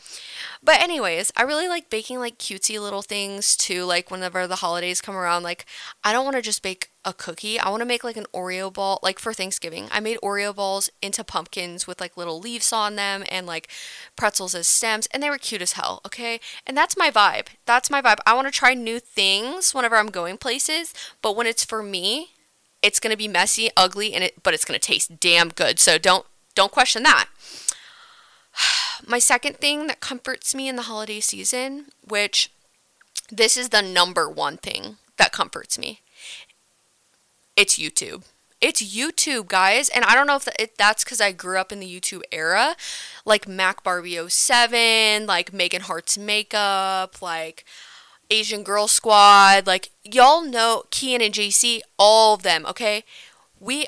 But 0.65 0.81
anyways, 0.81 1.31
I 1.37 1.43
really 1.43 1.67
like 1.67 1.91
baking 1.91 2.17
like 2.17 2.39
cutesy 2.39 2.81
little 2.81 3.03
things 3.03 3.55
too. 3.55 3.83
Like 3.83 4.09
whenever 4.09 4.47
the 4.47 4.57
holidays 4.57 4.99
come 4.99 5.15
around, 5.15 5.43
like 5.43 5.67
I 6.03 6.11
don't 6.11 6.25
want 6.25 6.37
to 6.37 6.41
just 6.41 6.63
bake 6.63 6.89
a 7.05 7.13
cookie. 7.13 7.59
I 7.59 7.69
want 7.69 7.81
to 7.81 7.85
make 7.85 8.03
like 8.03 8.17
an 8.17 8.25
Oreo 8.33 8.73
ball. 8.73 8.99
Like 9.03 9.19
for 9.19 9.31
Thanksgiving, 9.31 9.87
I 9.91 9.99
made 9.99 10.17
Oreo 10.23 10.55
balls 10.55 10.89
into 11.03 11.23
pumpkins 11.23 11.85
with 11.85 12.01
like 12.01 12.17
little 12.17 12.39
leaves 12.39 12.73
on 12.73 12.95
them 12.95 13.23
and 13.29 13.45
like 13.45 13.69
pretzels 14.15 14.55
as 14.55 14.67
stems, 14.67 15.07
and 15.11 15.21
they 15.21 15.29
were 15.29 15.37
cute 15.37 15.61
as 15.61 15.73
hell. 15.73 16.01
Okay, 16.03 16.39
and 16.65 16.75
that's 16.75 16.97
my 16.97 17.11
vibe. 17.11 17.47
That's 17.67 17.91
my 17.91 18.01
vibe. 18.01 18.17
I 18.25 18.33
want 18.33 18.47
to 18.47 18.51
try 18.51 18.73
new 18.73 18.99
things 18.99 19.75
whenever 19.75 19.97
I'm 19.97 20.09
going 20.09 20.39
places, 20.39 20.95
but 21.21 21.35
when 21.35 21.45
it's 21.45 21.63
for 21.63 21.83
me, 21.83 22.29
it's 22.81 22.99
gonna 22.99 23.15
be 23.15 23.27
messy, 23.27 23.69
ugly, 23.77 24.15
and 24.15 24.23
it 24.23 24.41
but 24.41 24.55
it's 24.55 24.65
gonna 24.65 24.79
taste 24.79 25.19
damn 25.19 25.49
good. 25.49 25.79
So 25.79 25.99
don't 25.99 26.25
don't 26.55 26.71
question 26.71 27.03
that. 27.03 27.27
My 29.07 29.19
second 29.19 29.57
thing 29.57 29.87
that 29.87 29.99
comforts 29.99 30.55
me 30.55 30.67
in 30.67 30.75
the 30.75 30.83
holiday 30.83 31.19
season, 31.19 31.87
which 32.07 32.51
this 33.31 33.57
is 33.57 33.69
the 33.69 33.81
number 33.81 34.29
one 34.29 34.57
thing 34.57 34.97
that 35.17 35.31
comforts 35.31 35.77
me, 35.77 36.01
it's 37.55 37.77
YouTube. 37.77 38.23
It's 38.61 38.81
YouTube, 38.81 39.47
guys. 39.47 39.89
And 39.89 40.03
I 40.05 40.15
don't 40.15 40.27
know 40.27 40.37
if 40.37 40.75
that's 40.77 41.03
because 41.03 41.21
I 41.21 41.31
grew 41.31 41.59
up 41.59 41.71
in 41.71 41.79
the 41.79 41.99
YouTube 41.99 42.23
era, 42.31 42.75
like 43.25 43.47
Mac 43.47 43.83
Barbie 43.83 44.17
07, 44.27 45.27
like 45.27 45.53
Megan 45.53 45.81
Hart's 45.81 46.17
makeup, 46.17 47.21
like 47.21 47.65
Asian 48.29 48.63
Girl 48.63 48.87
Squad. 48.87 49.67
Like, 49.67 49.91
y'all 50.03 50.41
know 50.41 50.83
Kian 50.89 51.23
and 51.23 51.33
JC, 51.33 51.81
all 51.99 52.33
of 52.33 52.43
them, 52.43 52.65
okay? 52.65 53.03
We, 53.59 53.87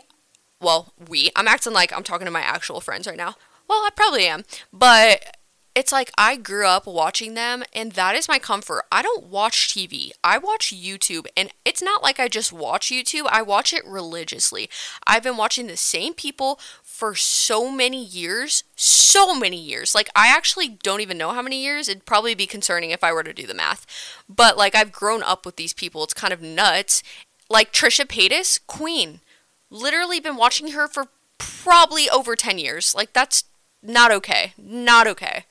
well, 0.61 0.93
we, 1.09 1.31
I'm 1.35 1.47
acting 1.47 1.73
like 1.73 1.91
I'm 1.95 2.03
talking 2.03 2.25
to 2.25 2.31
my 2.31 2.41
actual 2.41 2.81
friends 2.81 3.07
right 3.07 3.17
now. 3.17 3.35
Well, 3.67 3.79
I 3.79 3.89
probably 3.95 4.25
am. 4.25 4.43
But 4.71 5.37
it's 5.77 5.91
like 5.91 6.09
I 6.17 6.37
grew 6.37 6.65
up 6.65 6.87
watching 6.87 7.35
them 7.35 7.63
and 7.71 7.91
that 7.91 8.15
is 8.15 8.27
my 8.27 8.39
comfort. 8.39 8.85
I 8.91 9.03
don't 9.03 9.27
watch 9.27 9.67
TV. 9.67 10.09
I 10.23 10.39
watch 10.39 10.73
YouTube 10.75 11.27
and 11.37 11.51
it's 11.65 11.83
not 11.83 12.01
like 12.01 12.19
I 12.19 12.27
just 12.27 12.51
watch 12.51 12.87
YouTube. 12.87 13.27
I 13.29 13.43
watch 13.43 13.73
it 13.73 13.85
religiously. 13.85 14.71
I've 15.05 15.21
been 15.21 15.37
watching 15.37 15.67
the 15.67 15.77
same 15.77 16.15
people 16.15 16.59
for 16.81 17.13
so 17.13 17.69
many 17.69 18.03
years, 18.03 18.63
so 18.75 19.37
many 19.37 19.61
years. 19.61 19.93
Like 19.93 20.09
I 20.15 20.29
actually 20.29 20.67
don't 20.67 21.01
even 21.01 21.15
know 21.15 21.29
how 21.29 21.43
many 21.43 21.61
years. 21.61 21.87
It'd 21.87 22.07
probably 22.07 22.33
be 22.33 22.47
concerning 22.47 22.89
if 22.89 23.03
I 23.03 23.13
were 23.13 23.21
to 23.21 23.31
do 23.31 23.45
the 23.45 23.53
math. 23.53 23.85
But 24.27 24.57
like 24.57 24.73
I've 24.73 24.91
grown 24.91 25.21
up 25.21 25.45
with 25.45 25.57
these 25.57 25.73
people. 25.73 26.03
It's 26.03 26.13
kind 26.15 26.33
of 26.33 26.41
nuts. 26.41 27.03
Like 27.51 27.71
Trisha 27.71 28.07
Paytas, 28.07 28.59
Queen. 28.65 29.19
Literally 29.69 30.19
been 30.19 30.37
watching 30.37 30.71
her 30.71 30.87
for 30.87 31.09
probably 31.37 32.09
over 32.09 32.35
10 32.35 32.57
years. 32.57 32.95
Like 32.95 33.13
that's 33.13 33.43
not 33.81 34.11
okay. 34.11 34.53
Not 34.57 35.07
okay. 35.07 35.45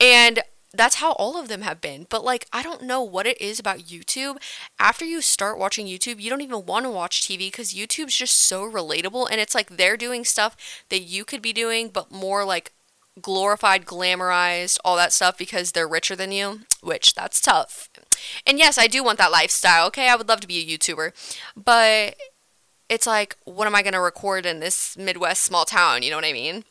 And 0.00 0.40
that's 0.72 0.96
how 0.96 1.12
all 1.12 1.38
of 1.38 1.48
them 1.48 1.62
have 1.62 1.80
been. 1.80 2.06
But 2.08 2.24
like, 2.24 2.46
I 2.52 2.62
don't 2.62 2.82
know 2.82 3.02
what 3.02 3.26
it 3.26 3.40
is 3.40 3.58
about 3.58 3.78
YouTube. 3.78 4.36
After 4.78 5.04
you 5.04 5.20
start 5.20 5.58
watching 5.58 5.86
YouTube, 5.86 6.20
you 6.20 6.30
don't 6.30 6.40
even 6.40 6.66
want 6.66 6.84
to 6.84 6.90
watch 6.90 7.22
TV 7.22 7.38
because 7.38 7.74
YouTube's 7.74 8.16
just 8.16 8.36
so 8.36 8.70
relatable. 8.70 9.28
And 9.30 9.40
it's 9.40 9.54
like 9.54 9.76
they're 9.76 9.96
doing 9.96 10.24
stuff 10.24 10.56
that 10.88 11.02
you 11.02 11.24
could 11.24 11.42
be 11.42 11.52
doing, 11.52 11.88
but 11.88 12.10
more 12.10 12.44
like 12.44 12.72
glorified, 13.20 13.86
glamorized, 13.86 14.78
all 14.84 14.96
that 14.96 15.12
stuff 15.12 15.38
because 15.38 15.72
they're 15.72 15.88
richer 15.88 16.16
than 16.16 16.32
you, 16.32 16.60
which 16.82 17.14
that's 17.14 17.40
tough. 17.40 17.88
And 18.46 18.58
yes, 18.58 18.76
I 18.76 18.86
do 18.86 19.04
want 19.04 19.18
that 19.18 19.32
lifestyle. 19.32 19.86
Okay, 19.88 20.08
I 20.08 20.16
would 20.16 20.28
love 20.28 20.40
to 20.40 20.48
be 20.48 20.58
a 20.58 20.78
YouTuber. 20.78 21.12
But 21.56 22.16
it's 22.88 23.06
like, 23.06 23.36
what 23.44 23.66
am 23.66 23.74
I 23.74 23.82
going 23.82 23.94
to 23.94 24.00
record 24.00 24.44
in 24.46 24.60
this 24.60 24.96
Midwest 24.96 25.42
small 25.42 25.64
town? 25.64 26.02
You 26.02 26.10
know 26.10 26.16
what 26.16 26.24
I 26.24 26.32
mean? 26.32 26.64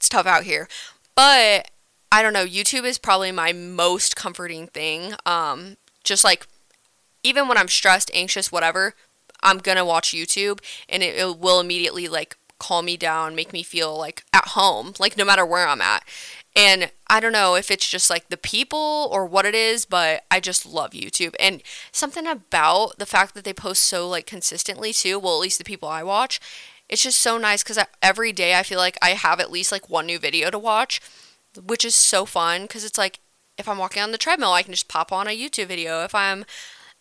It's 0.00 0.08
tough 0.08 0.26
out 0.26 0.44
here. 0.44 0.66
But 1.14 1.70
I 2.10 2.22
don't 2.22 2.32
know, 2.32 2.46
YouTube 2.46 2.84
is 2.84 2.96
probably 2.96 3.30
my 3.32 3.52
most 3.52 4.16
comforting 4.16 4.66
thing. 4.66 5.12
Um, 5.26 5.76
just 6.02 6.24
like 6.24 6.46
even 7.22 7.48
when 7.48 7.58
I'm 7.58 7.68
stressed, 7.68 8.10
anxious, 8.14 8.50
whatever, 8.50 8.94
I'm 9.42 9.58
gonna 9.58 9.84
watch 9.84 10.12
YouTube 10.12 10.60
and 10.88 11.02
it, 11.02 11.16
it 11.16 11.38
will 11.38 11.60
immediately 11.60 12.08
like 12.08 12.38
calm 12.58 12.86
me 12.86 12.96
down, 12.96 13.34
make 13.34 13.52
me 13.52 13.62
feel 13.62 13.96
like 13.96 14.24
at 14.32 14.48
home, 14.48 14.94
like 14.98 15.18
no 15.18 15.24
matter 15.24 15.44
where 15.44 15.68
I'm 15.68 15.82
at. 15.82 16.02
And 16.56 16.90
I 17.08 17.20
don't 17.20 17.32
know 17.32 17.54
if 17.54 17.70
it's 17.70 17.88
just 17.88 18.08
like 18.08 18.30
the 18.30 18.38
people 18.38 19.08
or 19.12 19.26
what 19.26 19.44
it 19.44 19.54
is, 19.54 19.84
but 19.84 20.24
I 20.30 20.40
just 20.40 20.64
love 20.64 20.92
YouTube. 20.92 21.34
And 21.38 21.62
something 21.92 22.26
about 22.26 22.98
the 22.98 23.06
fact 23.06 23.34
that 23.34 23.44
they 23.44 23.52
post 23.52 23.82
so 23.82 24.08
like 24.08 24.26
consistently 24.26 24.94
too, 24.94 25.18
well, 25.18 25.34
at 25.34 25.40
least 25.40 25.58
the 25.58 25.64
people 25.64 25.90
I 25.90 26.02
watch, 26.02 26.40
it's 26.90 27.04
just 27.04 27.18
so 27.18 27.38
nice 27.38 27.62
because 27.62 27.78
every 28.02 28.32
day 28.32 28.58
I 28.58 28.64
feel 28.64 28.78
like 28.78 28.98
I 29.00 29.10
have 29.10 29.38
at 29.38 29.50
least 29.50 29.70
like 29.70 29.88
one 29.88 30.06
new 30.06 30.18
video 30.18 30.50
to 30.50 30.58
watch, 30.58 31.00
which 31.64 31.84
is 31.84 31.94
so 31.94 32.26
fun 32.26 32.62
because 32.62 32.84
it's 32.84 32.98
like 32.98 33.20
if 33.56 33.68
I'm 33.68 33.78
walking 33.78 34.02
on 34.02 34.10
the 34.10 34.18
treadmill, 34.18 34.52
I 34.52 34.62
can 34.62 34.72
just 34.72 34.88
pop 34.88 35.12
on 35.12 35.28
a 35.28 35.38
YouTube 35.38 35.68
video. 35.68 36.02
If 36.02 36.14
I'm 36.14 36.44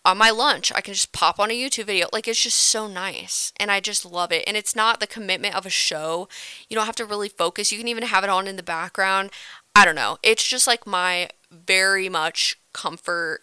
on 0.06 0.18
my 0.18 0.30
lunch, 0.30 0.72
I 0.74 0.82
can 0.82 0.94
just 0.94 1.12
pop 1.12 1.40
on 1.40 1.50
a 1.50 1.60
YouTube 1.60 1.86
video. 1.86 2.08
Like 2.14 2.28
it's 2.28 2.44
just 2.44 2.60
so 2.60 2.88
nice. 2.88 3.52
And 3.60 3.72
I 3.72 3.80
just 3.80 4.06
love 4.06 4.32
it. 4.32 4.44
And 4.46 4.56
it's 4.56 4.76
not 4.76 5.00
the 5.00 5.08
commitment 5.08 5.56
of 5.56 5.66
a 5.66 5.72
show. 5.72 6.30
You 6.70 6.76
don't 6.76 6.86
have 6.86 6.96
to 6.96 7.06
really 7.06 7.30
focus. 7.30 7.72
You 7.72 7.80
can 7.80 7.88
even 7.88 8.04
have 8.04 8.24
it 8.24 8.30
on 8.30 8.48
in 8.48 8.58
the 8.58 8.64
background. 8.64 9.32
I 9.74 9.86
don't 9.86 9.96
know. 9.96 10.18
It's 10.22 10.48
just 10.48 10.68
like 10.68 10.86
my 10.86 11.30
very 11.52 12.10
much 12.10 12.60
comfort 12.74 13.42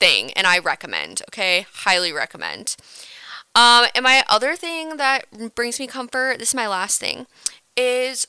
thing. 0.00 0.32
And 0.32 0.46
I 0.46 0.58
recommend, 0.58 1.22
okay? 1.28 1.66
Highly 1.72 2.12
recommend. 2.12 2.76
Um, 3.54 3.86
and 3.94 4.04
my 4.04 4.24
other 4.28 4.54
thing 4.54 4.96
that 4.96 5.54
brings 5.54 5.80
me 5.80 5.86
comfort, 5.86 6.38
this 6.38 6.50
is 6.50 6.54
my 6.54 6.68
last 6.68 7.00
thing, 7.00 7.26
is 7.76 8.26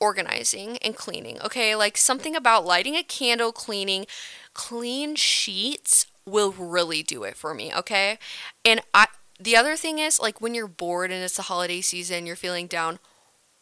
organizing 0.00 0.78
and 0.78 0.96
cleaning. 0.96 1.38
Okay, 1.44 1.74
like 1.74 1.96
something 1.96 2.34
about 2.34 2.66
lighting 2.66 2.96
a 2.96 3.02
candle, 3.02 3.52
cleaning, 3.52 4.06
clean 4.54 5.14
sheets 5.14 6.06
will 6.26 6.52
really 6.52 7.02
do 7.02 7.22
it 7.22 7.36
for 7.36 7.54
me. 7.54 7.72
Okay, 7.74 8.18
and 8.64 8.80
I. 8.92 9.06
The 9.38 9.54
other 9.54 9.76
thing 9.76 9.98
is 9.98 10.18
like 10.18 10.40
when 10.40 10.54
you're 10.54 10.66
bored 10.66 11.12
and 11.12 11.22
it's 11.22 11.36
the 11.36 11.42
holiday 11.42 11.82
season, 11.82 12.24
you're 12.24 12.36
feeling 12.36 12.66
down, 12.66 12.98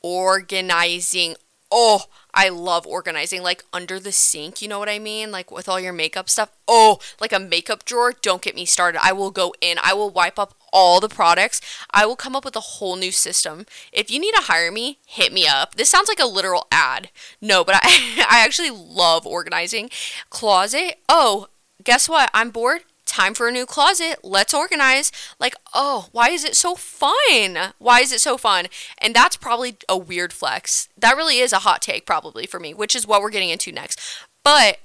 organizing 0.03 1.35
oh, 1.77 2.05
I 2.33 2.51
love 2.51 2.87
organizing 2.87 3.43
like 3.43 3.65
under 3.73 3.99
the 3.99 4.13
sink, 4.13 4.63
you 4.63 4.69
know 4.69 4.79
what 4.79 4.89
I 4.89 5.01
mean? 5.01 5.33
Like 5.33 5.51
with 5.51 5.69
all 5.69 5.81
your 5.81 5.93
makeup 5.93 6.31
stuff. 6.31 6.53
Oh, 6.69 7.01
like 7.21 7.33
a 7.33 7.41
makeup 7.41 7.85
drawer, 7.85 8.13
don't 8.13 8.41
get 8.41 8.55
me 8.55 8.65
started. 8.65 9.01
I 9.05 9.13
will 9.13 9.33
go 9.33 9.53
in, 9.61 9.79
I 9.83 9.93
will 9.93 10.11
wipe 10.11 10.39
up 10.39 10.55
all 10.75 11.01
the 11.01 11.09
products. 11.09 11.63
I 11.93 12.05
will 12.05 12.17
come 12.17 12.37
up 12.37 12.45
with 12.45 12.57
a 12.57 12.61
whole 12.61 12.97
new 12.97 13.13
system. 13.13 13.65
If 13.93 14.11
you 14.11 14.19
need 14.19 14.35
to 14.35 14.43
hire 14.43 14.71
me, 14.71 14.99
hit 15.07 15.33
me 15.33 15.47
up. 15.47 15.77
This 15.77 15.89
sounds 15.89 16.09
like 16.09 16.21
a 16.21 16.27
literal 16.27 16.67
ad. 16.71 17.09
No, 17.41 17.65
but 17.65 17.77
I 17.77 18.27
I 18.29 18.45
actually 18.45 18.71
love 18.71 19.27
organizing. 19.27 19.89
Closet. 20.29 20.99
Oh, 21.09 21.49
guess 21.83 22.09
what? 22.09 22.29
I'm 22.35 22.51
bored 22.51 22.83
time 23.07 23.35
for 23.35 23.49
a 23.49 23.53
new 23.53 23.67
closet. 23.67 24.19
Let's 24.23 24.55
organize. 24.55 25.13
Like, 25.39 25.55
oh, 25.73 26.09
why 26.13 26.31
is 26.31 26.45
it 26.45 26.57
so 26.57 26.75
fun? 26.75 27.73
Why 27.79 28.01
is 28.01 28.13
it 28.13 28.21
so 28.21 28.37
fun? 28.37 28.67
And 28.99 29.15
that's 29.15 29.37
probably 29.37 29.77
a 29.89 29.97
weird 29.97 30.33
flex. 30.33 30.89
That 30.99 31.17
really 31.17 31.39
is 31.39 31.53
a 31.53 31.61
hot 31.61 31.81
take, 31.81 32.07
probably 32.07 32.47
for 32.47 32.59
me, 32.59 32.75
which 32.75 32.97
is 32.97 33.07
what 33.07 33.23
we're 33.23 33.31
getting 33.31 33.51
into 33.51 33.73
next. 33.73 34.01
But 34.43 34.79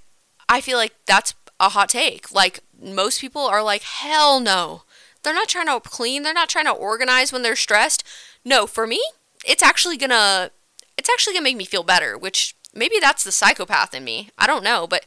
I 0.47 0.61
feel 0.61 0.77
like 0.77 0.93
that's 1.05 1.33
a 1.59 1.69
hot 1.69 1.89
take. 1.89 2.31
Like, 2.31 2.59
most 2.79 3.19
people 3.19 3.41
are 3.41 3.63
like, 3.63 3.83
hell 3.83 4.39
no. 4.39 4.83
They're 5.23 5.33
not 5.33 5.49
trying 5.49 5.67
to 5.67 5.79
clean, 5.79 6.23
they're 6.23 6.33
not 6.33 6.49
trying 6.49 6.65
to 6.65 6.71
organize 6.71 7.31
when 7.31 7.41
they're 7.41 7.55
stressed. 7.55 8.03
No, 8.45 8.67
for 8.67 8.87
me, 8.87 9.01
it's 9.45 9.63
actually 9.63 9.97
gonna 9.97 10.51
it's 10.97 11.09
actually 11.09 11.33
gonna 11.33 11.43
make 11.43 11.57
me 11.57 11.65
feel 11.65 11.83
better, 11.83 12.17
which 12.17 12.55
maybe 12.73 12.95
that's 12.99 13.23
the 13.23 13.31
psychopath 13.31 13.93
in 13.93 14.03
me. 14.03 14.29
I 14.37 14.47
don't 14.47 14.63
know, 14.63 14.87
but 14.87 15.05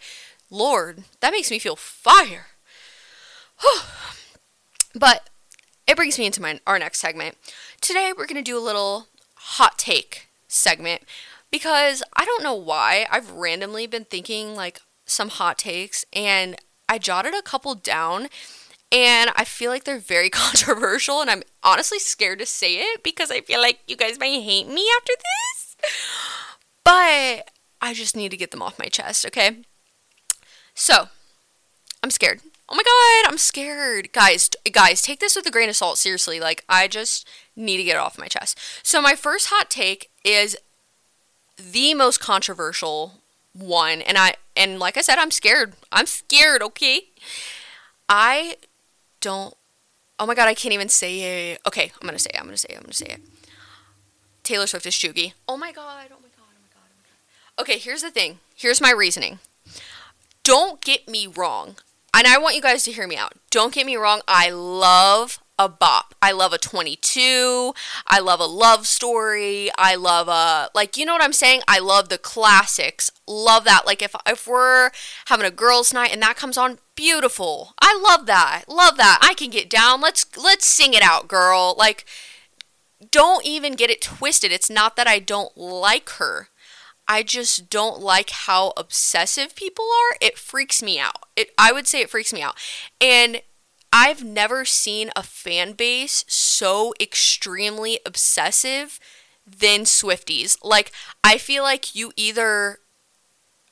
Lord, 0.51 1.05
that 1.21 1.33
makes 1.33 1.51
me 1.51 1.59
feel 1.59 1.77
fire. 1.77 2.47
but 4.95 5.31
it 5.87 5.97
brings 5.97 6.19
me 6.19 6.27
into 6.27 6.43
my 6.43 6.61
our 6.67 6.79
next 6.79 6.99
segment. 6.99 7.37
Today 7.81 8.13
we're 8.17 8.27
going 8.27 8.43
to 8.43 8.43
do 8.43 8.59
a 8.59 8.61
little 8.61 9.09
hot 9.35 9.79
take 9.79 10.29
segment 10.49 11.03
because 11.51 12.03
I 12.15 12.25
don't 12.25 12.43
know 12.43 12.55
why 12.55 13.07
I've 13.11 13.31
randomly 13.31 13.87
been 13.87 14.05
thinking 14.05 14.55
like 14.55 14.81
some 15.05 15.29
hot 15.29 15.59
takes 15.59 16.05
and 16.13 16.57
I 16.89 16.99
jotted 16.99 17.35
a 17.35 17.43
couple 17.43 17.75
down 17.75 18.29
and 18.93 19.31
I 19.35 19.45
feel 19.45 19.71
like 19.71 19.85
they're 19.85 19.99
very 19.99 20.31
controversial 20.31 21.21
and 21.21 21.31
I'm 21.31 21.43
honestly 21.63 21.99
scared 21.99 22.39
to 22.41 22.47
say 22.47 22.77
it 22.77 23.03
because 23.03 23.31
I 23.31 23.41
feel 23.41 23.61
like 23.61 23.81
you 23.89 23.97
guys 23.97 24.19
might 24.21 24.43
hate 24.43 24.69
me 24.69 24.87
after 24.99 25.13
this. 25.17 25.77
But 26.85 27.51
I 27.81 27.95
just 27.95 28.15
need 28.15 28.31
to 28.31 28.37
get 28.37 28.51
them 28.53 28.63
off 28.63 28.79
my 28.79 28.87
chest, 28.87 29.27
okay? 29.27 29.57
So, 30.75 31.09
I'm 32.03 32.11
scared 32.11 32.41
Oh 32.73 32.75
my 32.75 32.83
god, 32.83 33.31
I'm 33.31 33.37
scared. 33.37 34.15
Guys, 34.15 34.49
guys, 34.73 35.03
take 35.03 35.21
this 35.21 35.37
with 35.37 35.47
a 35.47 35.51
grain 35.51 35.69
of 35.69 35.77
salt 35.77 35.99
seriously. 35.99 36.41
Like 36.41 36.65
I 36.71 36.89
just 36.89 37.29
need 37.55 37.77
to 37.77 37.85
get 37.85 37.97
it 37.97 37.99
off 37.99 38.19
my 38.19 38.29
chest. 38.29 38.59
So 38.83 39.03
my 39.03 39.15
first 39.15 39.49
hot 39.51 39.69
take 39.69 40.09
is 40.25 40.57
the 41.59 41.93
most 41.93 42.19
controversial 42.19 43.21
one 43.53 44.01
and 44.01 44.17
I 44.17 44.37
and 44.57 44.79
like 44.79 44.97
I 44.97 45.03
said 45.03 45.19
I'm 45.19 45.31
scared. 45.31 45.75
I'm 45.93 46.07
scared, 46.07 46.63
okay? 46.63 47.03
I 48.09 48.57
don't 49.23 49.57
Oh 50.23 50.27
my 50.27 50.37
god, 50.37 50.47
I 50.47 50.55
can't 50.55 50.73
even 50.73 50.89
say 50.89 51.51
it. 51.51 51.61
Okay, 51.67 51.91
I'm 52.01 52.09
to 52.09 52.17
say 52.17 52.31
it. 52.33 52.41
I'm 52.41 52.49
to 52.49 52.57
say 52.57 52.69
it. 52.71 52.79
I'm 52.79 52.87
to 52.87 52.95
say 52.95 53.07
it. 53.07 53.21
Taylor 54.45 54.69
Swift 54.69 54.87
is 54.87 54.95
Cheugy. 54.95 55.33
Oh. 55.49 55.55
Oh 55.55 55.57
my 55.57 55.73
god. 55.73 56.07
Oh 56.13 56.21
my 56.23 56.29
god. 56.29 56.47
Oh 56.47 56.63
my 56.63 56.69
god. 56.69 57.63
Okay, 57.63 57.77
here's 57.77 58.03
the 58.03 58.11
thing. 58.13 58.39
Here's 58.55 58.81
my 58.81 58.93
reasoning. 58.93 59.41
Don't 60.45 60.81
get 60.81 61.09
me 61.09 61.27
wrong. 61.27 61.75
And 62.15 62.29
I 62.29 62.39
want 62.39 62.55
you 62.55 62.63
guys 62.63 62.85
to 62.85 62.93
hear 62.93 63.09
me 63.09 63.17
out. 63.17 63.33
Don't 63.51 63.75
get 63.75 63.85
me 63.85 63.97
wrong. 63.97 64.21
I 64.29 64.51
love 64.51 65.41
a 65.59 65.69
bop. 65.69 66.15
I 66.21 66.33
love 66.33 66.53
a 66.53 66.59
22. 66.59 67.75
I 68.07 68.19
love 68.19 68.41
a 68.41 68.47
love 68.47 68.87
story. 68.87 69.71
I 69.77 69.95
love 69.95 70.29
a 70.29 70.71
like 70.75 70.97
you 70.97 71.05
know 71.05 71.13
what 71.13 71.23
I'm 71.23 71.33
saying? 71.33 71.63
I 71.69 71.79
love 71.79 72.09
the 72.09 72.19
classics. 72.19 73.11
Love 73.27 73.65
that. 73.65 73.87
Like 73.87 74.03
if 74.03 74.15
if 74.27 74.47
we're 74.47 74.91
having 75.27 75.47
a 75.47 75.51
girls 75.51 75.93
night 75.93 76.13
and 76.13 76.23
that 76.23 76.37
comes 76.37 76.57
on, 76.57 76.79
beautiful. 76.97 77.75
I 77.81 77.99
love 77.99 78.27
that. 78.27 78.65
Love 78.69 78.97
that. 78.97 79.19
I 79.23 79.35
can 79.35 79.51
get 79.51 79.71
down. 79.71 80.01
Let's 80.01 80.27
let's 80.37 80.67
sing 80.67 80.95
it 80.95 81.03
out, 81.03 81.29
girl. 81.29 81.75
Like 81.79 82.05
don't 83.11 83.45
even 83.45 83.75
get 83.75 83.91
it 83.91 84.01
twisted. 84.01 84.53
It's 84.53 84.71
not 84.71 84.97
that 84.97 85.07
I 85.07 85.19
don't 85.19 85.57
like 85.57 86.09
her. 86.11 86.49
I 87.09 87.23
just 87.23 87.69
don't 87.69 88.01
like 88.01 88.31
how 88.31 88.73
obsessive 88.77 89.57
people 89.57 89.85
are. 89.85 90.17
It 90.21 90.39
freaks 90.39 90.83
me 90.83 90.99
out. 90.99 91.27
It 91.37 91.51
I 91.59 91.73
would 91.73 91.87
say 91.87 92.01
it 92.01 92.11
freaks 92.11 92.33
me 92.33 92.43
out. 92.43 92.57
And 93.01 93.43
I've 93.93 94.25
never 94.25 94.65
seen 94.65 95.11
a 95.15 95.23
fan 95.23 95.73
base 95.73 96.25
so 96.27 96.95
extremely 96.99 98.01
obsessive 98.07 98.99
than 99.47 99.81
Swifties. 99.81 100.57
Like 100.63 100.93
I 101.23 101.37
feel 101.39 101.63
like 101.63 101.95
you 101.95 102.13
either 102.17 102.79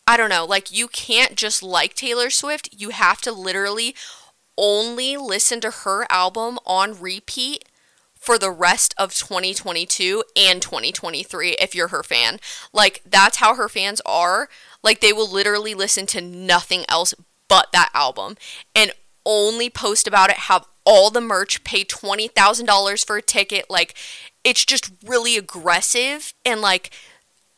I 0.07 0.17
don't 0.17 0.31
know, 0.31 0.45
like 0.45 0.73
you 0.73 0.89
can't 0.89 1.37
just 1.37 1.63
like 1.63 1.95
Taylor 1.95 2.31
Swift. 2.31 2.69
You 2.77 2.91
have 2.91 3.21
to 3.23 3.33
literally 3.33 3.95
only 4.59 5.17
listen 5.17 5.61
to 5.61 5.71
her 5.71 6.05
album 6.11 6.59
on 6.67 7.01
repeat 7.01 7.65
for 8.15 8.37
the 8.37 8.51
rest 8.51 8.95
of 8.99 9.15
2022 9.15 10.23
and 10.37 10.61
2023 10.61 11.53
if 11.53 11.75
you're 11.75 11.89
her 11.89 12.03
fan. 12.03 12.39
Like 12.73 13.03
that's 13.07 13.39
how 13.39 13.55
her 13.55 13.69
fans 13.69 14.03
are. 14.05 14.49
Like 14.83 15.01
they 15.01 15.13
will 15.13 15.31
literally 15.31 15.75
listen 15.75 16.07
to 16.07 16.21
nothing 16.21 16.85
else 16.89 17.15
but 17.49 17.73
that 17.73 17.91
album 17.95 18.37
and 18.75 18.93
only 19.25 19.71
post 19.71 20.07
about 20.07 20.31
it, 20.31 20.37
have 20.37 20.67
all 20.85 21.11
the 21.11 21.21
merch, 21.21 21.63
pay 21.65 21.85
$20,000 21.85 23.07
for 23.07 23.17
a 23.17 23.23
ticket. 23.23 23.67
Like 23.71 23.95
it's 24.45 24.65
just 24.65 24.91
really 25.05 25.37
aggressive 25.37 26.33
and 26.45 26.61
like 26.61 26.91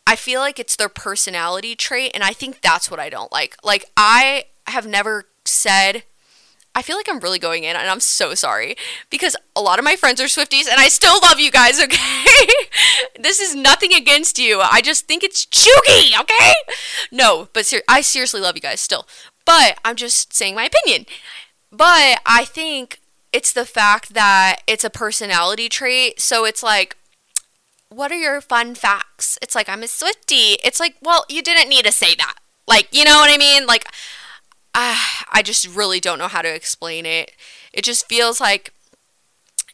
I 0.06 0.16
feel 0.16 0.40
like 0.40 0.58
it's 0.58 0.76
their 0.76 0.88
personality 0.88 1.76
trait 1.76 2.10
and 2.14 2.24
I 2.24 2.32
think 2.32 2.60
that's 2.60 2.90
what 2.90 3.00
I 3.00 3.08
don't 3.08 3.32
like. 3.32 3.56
Like 3.62 3.84
I 3.96 4.44
have 4.66 4.86
never 4.86 5.26
said 5.44 6.04
I 6.74 6.80
feel 6.80 6.96
like 6.96 7.08
I'm 7.08 7.20
really 7.20 7.38
going 7.38 7.64
in 7.64 7.76
and 7.76 7.88
I'm 7.88 8.00
so 8.00 8.34
sorry 8.34 8.76
because 9.10 9.36
a 9.54 9.60
lot 9.60 9.78
of 9.78 9.84
my 9.84 9.94
friends 9.94 10.20
are 10.20 10.24
Swifties 10.24 10.68
and 10.70 10.80
I 10.80 10.88
still 10.88 11.18
love 11.22 11.38
you 11.38 11.50
guys, 11.50 11.80
okay? 11.82 12.46
this 13.20 13.40
is 13.40 13.54
nothing 13.54 13.92
against 13.92 14.38
you. 14.38 14.60
I 14.60 14.80
just 14.80 15.06
think 15.06 15.22
it's 15.22 15.44
cheugy, 15.44 16.18
okay? 16.18 16.52
No, 17.10 17.48
but 17.52 17.66
ser- 17.66 17.82
I 17.88 18.00
seriously 18.00 18.40
love 18.40 18.56
you 18.56 18.62
guys 18.62 18.80
still. 18.80 19.06
But 19.44 19.78
I'm 19.84 19.96
just 19.96 20.32
saying 20.32 20.54
my 20.54 20.64
opinion. 20.64 21.04
But 21.72 22.20
I 22.26 22.44
think 22.44 23.00
it's 23.32 23.52
the 23.52 23.64
fact 23.64 24.12
that 24.12 24.60
it's 24.66 24.84
a 24.84 24.90
personality 24.90 25.68
trait. 25.70 26.20
So 26.20 26.44
it's 26.44 26.62
like, 26.62 26.96
what 27.88 28.12
are 28.12 28.16
your 28.16 28.40
fun 28.40 28.74
facts? 28.74 29.38
It's 29.40 29.54
like, 29.54 29.68
I'm 29.68 29.82
a 29.82 29.86
Swiftie. 29.86 30.56
It's 30.62 30.78
like, 30.78 30.96
well, 31.02 31.24
you 31.28 31.42
didn't 31.42 31.70
need 31.70 31.86
to 31.86 31.92
say 31.92 32.14
that. 32.14 32.36
Like, 32.68 32.88
you 32.92 33.04
know 33.04 33.16
what 33.18 33.30
I 33.30 33.38
mean? 33.38 33.66
Like, 33.66 33.86
uh, 34.74 34.96
I 35.30 35.42
just 35.42 35.66
really 35.66 35.98
don't 35.98 36.18
know 36.18 36.28
how 36.28 36.42
to 36.42 36.54
explain 36.54 37.06
it. 37.06 37.32
It 37.72 37.84
just 37.84 38.08
feels 38.08 38.40
like 38.40 38.72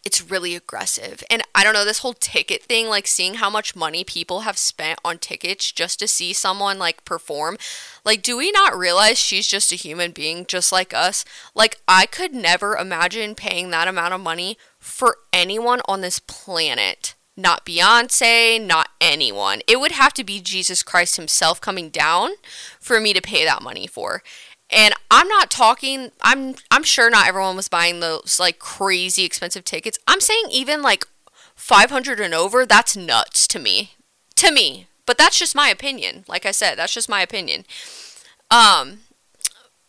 it's 0.04 0.30
really 0.30 0.54
aggressive. 0.54 1.22
And 1.30 1.42
I 1.54 1.64
don't 1.64 1.74
know, 1.74 1.84
this 1.84 1.98
whole 1.98 2.14
ticket 2.14 2.62
thing, 2.62 2.88
like 2.88 3.06
seeing 3.06 3.34
how 3.34 3.50
much 3.50 3.76
money 3.76 4.04
people 4.04 4.40
have 4.40 4.58
spent 4.58 4.98
on 5.04 5.18
tickets 5.18 5.72
just 5.72 5.98
to 5.98 6.08
see 6.08 6.32
someone 6.32 6.78
like 6.78 7.04
perform. 7.04 7.58
Like, 8.04 8.22
do 8.22 8.36
we 8.36 8.50
not 8.52 8.76
realize 8.76 9.18
she's 9.18 9.46
just 9.46 9.72
a 9.72 9.76
human 9.76 10.12
being 10.12 10.46
just 10.46 10.72
like 10.72 10.94
us? 10.94 11.24
Like, 11.54 11.80
I 11.86 12.06
could 12.06 12.34
never 12.34 12.76
imagine 12.76 13.34
paying 13.34 13.70
that 13.70 13.88
amount 13.88 14.14
of 14.14 14.20
money 14.20 14.56
for 14.78 15.18
anyone 15.32 15.80
on 15.86 16.00
this 16.00 16.18
planet. 16.18 17.14
Not 17.36 17.64
Beyonce, 17.64 18.60
not 18.60 18.88
anyone. 19.00 19.60
It 19.68 19.78
would 19.78 19.92
have 19.92 20.12
to 20.14 20.24
be 20.24 20.40
Jesus 20.40 20.82
Christ 20.82 21.14
himself 21.14 21.60
coming 21.60 21.88
down 21.88 22.30
for 22.80 22.98
me 22.98 23.12
to 23.12 23.22
pay 23.22 23.44
that 23.44 23.62
money 23.62 23.86
for. 23.86 24.24
And 24.70 24.94
I'm 25.10 25.28
not 25.28 25.50
talking 25.50 26.10
I'm 26.22 26.54
I'm 26.70 26.82
sure 26.82 27.10
not 27.10 27.28
everyone 27.28 27.56
was 27.56 27.68
buying 27.68 28.00
those 28.00 28.38
like 28.38 28.58
crazy 28.58 29.24
expensive 29.24 29.64
tickets. 29.64 29.98
I'm 30.06 30.20
saying 30.20 30.44
even 30.50 30.82
like 30.82 31.06
500 31.54 32.20
and 32.20 32.34
over, 32.34 32.66
that's 32.66 32.96
nuts 32.96 33.46
to 33.48 33.58
me. 33.58 33.92
To 34.36 34.52
me. 34.52 34.86
But 35.06 35.16
that's 35.16 35.38
just 35.38 35.54
my 35.54 35.68
opinion. 35.68 36.24
Like 36.28 36.44
I 36.44 36.50
said, 36.50 36.76
that's 36.76 36.94
just 36.94 37.08
my 37.08 37.22
opinion. 37.22 37.64
Um 38.50 39.00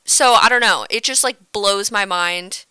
so 0.06 0.34
I 0.34 0.50
don't 0.50 0.62
know. 0.62 0.86
It 0.90 1.04
just 1.04 1.24
like 1.24 1.52
blows 1.52 1.92
my 1.92 2.06
mind 2.06 2.66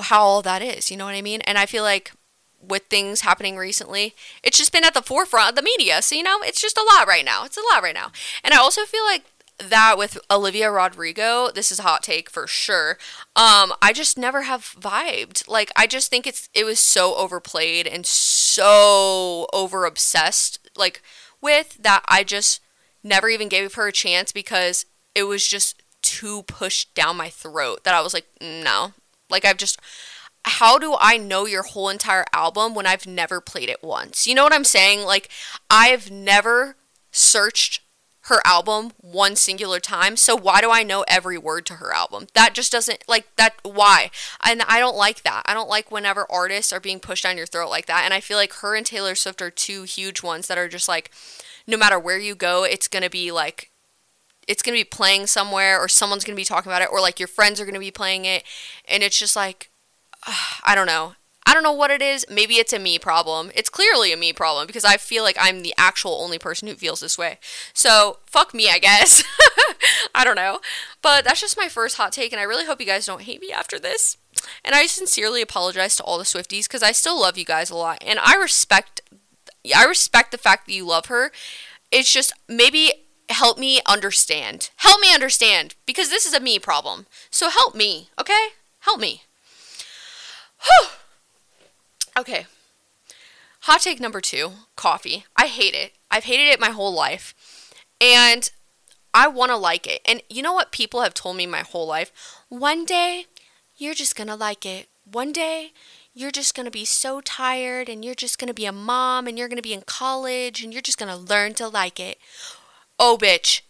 how 0.00 0.22
all 0.22 0.42
that 0.42 0.62
is, 0.62 0.90
you 0.90 0.96
know 0.96 1.04
what 1.04 1.14
I 1.14 1.22
mean? 1.22 1.40
And 1.42 1.58
I 1.58 1.66
feel 1.66 1.82
like 1.82 2.12
with 2.60 2.84
things 2.84 3.22
happening 3.22 3.56
recently, 3.56 4.14
it's 4.42 4.58
just 4.58 4.72
been 4.72 4.84
at 4.84 4.94
the 4.94 5.02
forefront 5.02 5.50
of 5.50 5.54
the 5.56 5.62
media. 5.62 6.02
So, 6.02 6.14
you 6.14 6.22
know, 6.22 6.38
it's 6.42 6.60
just 6.60 6.76
a 6.76 6.82
lot 6.82 7.06
right 7.06 7.24
now. 7.24 7.44
It's 7.44 7.56
a 7.56 7.62
lot 7.72 7.82
right 7.82 7.94
now. 7.94 8.10
And 8.42 8.52
I 8.52 8.58
also 8.58 8.84
feel 8.84 9.04
like 9.04 9.24
that 9.58 9.98
with 9.98 10.18
Olivia 10.30 10.70
Rodrigo, 10.70 11.50
this 11.50 11.72
is 11.72 11.78
a 11.78 11.82
hot 11.82 12.02
take 12.02 12.30
for 12.30 12.46
sure. 12.46 12.92
Um, 13.34 13.72
I 13.82 13.92
just 13.92 14.16
never 14.18 14.42
have 14.42 14.74
vibed. 14.78 15.48
Like 15.48 15.70
I 15.76 15.86
just 15.86 16.10
think 16.10 16.26
it's 16.26 16.48
it 16.54 16.64
was 16.64 16.80
so 16.80 17.14
overplayed 17.16 17.86
and 17.86 18.06
so 18.06 19.46
over 19.52 19.84
obsessed 19.84 20.58
like 20.76 21.02
with 21.40 21.76
that 21.82 22.04
I 22.08 22.24
just 22.24 22.60
never 23.02 23.28
even 23.28 23.48
gave 23.48 23.74
her 23.74 23.88
a 23.88 23.92
chance 23.92 24.32
because 24.32 24.86
it 25.14 25.24
was 25.24 25.46
just 25.46 25.82
too 26.02 26.42
pushed 26.44 26.94
down 26.94 27.16
my 27.16 27.28
throat 27.28 27.84
that 27.84 27.94
I 27.94 28.00
was 28.00 28.14
like, 28.14 28.26
no. 28.40 28.92
Like 29.28 29.44
I've 29.44 29.56
just 29.56 29.80
how 30.44 30.78
do 30.78 30.96
I 30.98 31.18
know 31.18 31.46
your 31.46 31.62
whole 31.62 31.88
entire 31.88 32.24
album 32.32 32.74
when 32.74 32.86
I've 32.86 33.06
never 33.06 33.40
played 33.40 33.68
it 33.68 33.82
once? 33.82 34.26
You 34.26 34.34
know 34.34 34.44
what 34.44 34.52
I'm 34.54 34.64
saying? 34.64 35.02
Like 35.02 35.28
I've 35.68 36.10
never 36.10 36.76
searched 37.10 37.80
her 38.28 38.40
album 38.44 38.92
one 39.00 39.36
singular 39.36 39.80
time. 39.80 40.16
So 40.16 40.36
why 40.36 40.60
do 40.60 40.70
I 40.70 40.82
know 40.82 41.04
every 41.08 41.36
word 41.36 41.66
to 41.66 41.74
her 41.74 41.92
album? 41.92 42.26
That 42.34 42.54
just 42.54 42.72
doesn't 42.72 43.04
like 43.08 43.34
that 43.36 43.56
why? 43.62 44.10
And 44.42 44.62
I 44.62 44.78
don't 44.78 44.96
like 44.96 45.22
that. 45.22 45.42
I 45.46 45.54
don't 45.54 45.68
like 45.68 45.90
whenever 45.90 46.26
artists 46.30 46.72
are 46.72 46.80
being 46.80 47.00
pushed 47.00 47.24
down 47.24 47.36
your 47.36 47.46
throat 47.46 47.70
like 47.70 47.86
that. 47.86 48.02
And 48.04 48.14
I 48.14 48.20
feel 48.20 48.36
like 48.36 48.52
her 48.54 48.74
and 48.74 48.86
Taylor 48.86 49.14
Swift 49.14 49.42
are 49.42 49.50
two 49.50 49.82
huge 49.82 50.22
ones 50.22 50.46
that 50.46 50.58
are 50.58 50.68
just 50.68 50.88
like 50.88 51.10
no 51.66 51.76
matter 51.76 51.98
where 51.98 52.18
you 52.18 52.34
go, 52.34 52.64
it's 52.64 52.88
going 52.88 53.02
to 53.02 53.10
be 53.10 53.30
like 53.30 53.70
it's 54.46 54.62
going 54.62 54.76
to 54.76 54.80
be 54.80 54.88
playing 54.88 55.26
somewhere 55.26 55.78
or 55.78 55.88
someone's 55.88 56.24
going 56.24 56.34
to 56.34 56.40
be 56.40 56.44
talking 56.44 56.72
about 56.72 56.80
it 56.80 56.88
or 56.90 57.00
like 57.00 57.20
your 57.20 57.28
friends 57.28 57.60
are 57.60 57.64
going 57.64 57.74
to 57.74 57.80
be 57.80 57.90
playing 57.90 58.24
it 58.24 58.42
and 58.86 59.02
it's 59.02 59.18
just 59.18 59.36
like 59.36 59.70
I 60.64 60.74
don't 60.74 60.86
know. 60.86 61.14
I 61.48 61.54
don't 61.54 61.62
know 61.62 61.72
what 61.72 61.90
it 61.90 62.02
is. 62.02 62.26
Maybe 62.30 62.56
it's 62.56 62.74
a 62.74 62.78
me 62.78 62.98
problem. 62.98 63.50
It's 63.54 63.70
clearly 63.70 64.12
a 64.12 64.18
me 64.18 64.34
problem 64.34 64.66
because 64.66 64.84
I 64.84 64.98
feel 64.98 65.22
like 65.22 65.38
I'm 65.40 65.62
the 65.62 65.72
actual 65.78 66.20
only 66.20 66.38
person 66.38 66.68
who 66.68 66.74
feels 66.74 67.00
this 67.00 67.16
way. 67.16 67.38
So, 67.72 68.18
fuck 68.26 68.52
me, 68.52 68.68
I 68.68 68.78
guess. 68.78 69.24
I 70.14 70.24
don't 70.24 70.36
know. 70.36 70.60
But 71.00 71.24
that's 71.24 71.40
just 71.40 71.56
my 71.56 71.70
first 71.70 71.96
hot 71.96 72.12
take, 72.12 72.32
and 72.32 72.40
I 72.40 72.44
really 72.44 72.66
hope 72.66 72.80
you 72.80 72.86
guys 72.86 73.06
don't 73.06 73.22
hate 73.22 73.40
me 73.40 73.50
after 73.50 73.78
this. 73.78 74.18
And 74.62 74.74
I 74.74 74.84
sincerely 74.84 75.40
apologize 75.40 75.96
to 75.96 76.02
all 76.02 76.18
the 76.18 76.24
Swifties 76.24 76.64
because 76.64 76.82
I 76.82 76.92
still 76.92 77.18
love 77.18 77.38
you 77.38 77.46
guys 77.46 77.70
a 77.70 77.76
lot. 77.76 78.04
And 78.06 78.18
I 78.18 78.34
respect 78.34 79.00
I 79.74 79.86
respect 79.86 80.32
the 80.32 80.38
fact 80.38 80.66
that 80.66 80.74
you 80.74 80.84
love 80.86 81.06
her. 81.06 81.32
It's 81.90 82.12
just 82.12 82.30
maybe 82.46 82.92
help 83.30 83.56
me 83.56 83.80
understand. 83.86 84.68
Help 84.76 85.00
me 85.00 85.14
understand 85.14 85.76
because 85.86 86.10
this 86.10 86.26
is 86.26 86.34
a 86.34 86.40
me 86.40 86.58
problem. 86.58 87.06
So 87.30 87.48
help 87.48 87.74
me, 87.74 88.10
okay? 88.20 88.48
Help 88.80 89.00
me. 89.00 89.22
Whew. 90.62 90.88
Okay. 92.18 92.46
Hot 93.60 93.80
take 93.80 94.00
number 94.00 94.20
two 94.20 94.50
coffee. 94.74 95.24
I 95.36 95.46
hate 95.46 95.74
it. 95.74 95.92
I've 96.10 96.24
hated 96.24 96.48
it 96.48 96.58
my 96.58 96.70
whole 96.70 96.92
life. 96.92 97.72
And 98.00 98.50
I 99.14 99.28
want 99.28 99.50
to 99.52 99.56
like 99.56 99.86
it. 99.86 100.00
And 100.04 100.22
you 100.28 100.42
know 100.42 100.52
what 100.52 100.72
people 100.72 101.02
have 101.02 101.14
told 101.14 101.36
me 101.36 101.46
my 101.46 101.60
whole 101.60 101.86
life? 101.86 102.10
One 102.48 102.84
day, 102.84 103.26
you're 103.76 103.94
just 103.94 104.16
going 104.16 104.26
to 104.26 104.34
like 104.34 104.66
it. 104.66 104.88
One 105.04 105.30
day, 105.30 105.70
you're 106.12 106.32
just 106.32 106.56
going 106.56 106.64
to 106.64 106.72
be 106.72 106.84
so 106.84 107.20
tired 107.20 107.88
and 107.88 108.04
you're 108.04 108.16
just 108.16 108.40
going 108.40 108.48
to 108.48 108.54
be 108.54 108.66
a 108.66 108.72
mom 108.72 109.28
and 109.28 109.38
you're 109.38 109.48
going 109.48 109.56
to 109.56 109.62
be 109.62 109.72
in 109.72 109.82
college 109.82 110.62
and 110.64 110.72
you're 110.72 110.82
just 110.82 110.98
going 110.98 111.12
to 111.12 111.32
learn 111.32 111.54
to 111.54 111.68
like 111.68 112.00
it. 112.00 112.18
Oh, 112.98 113.16
bitch. 113.20 113.60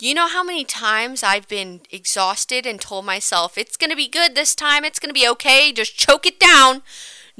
You 0.00 0.14
know 0.14 0.26
how 0.26 0.42
many 0.42 0.64
times 0.64 1.22
I've 1.22 1.46
been 1.46 1.82
exhausted 1.92 2.66
and 2.66 2.80
told 2.80 3.04
myself, 3.04 3.56
it's 3.56 3.76
going 3.76 3.90
to 3.90 3.96
be 3.96 4.08
good 4.08 4.34
this 4.34 4.56
time, 4.56 4.84
it's 4.84 4.98
going 4.98 5.14
to 5.14 5.20
be 5.20 5.28
okay, 5.28 5.72
just 5.72 5.96
choke 5.96 6.26
it 6.26 6.40
down. 6.40 6.82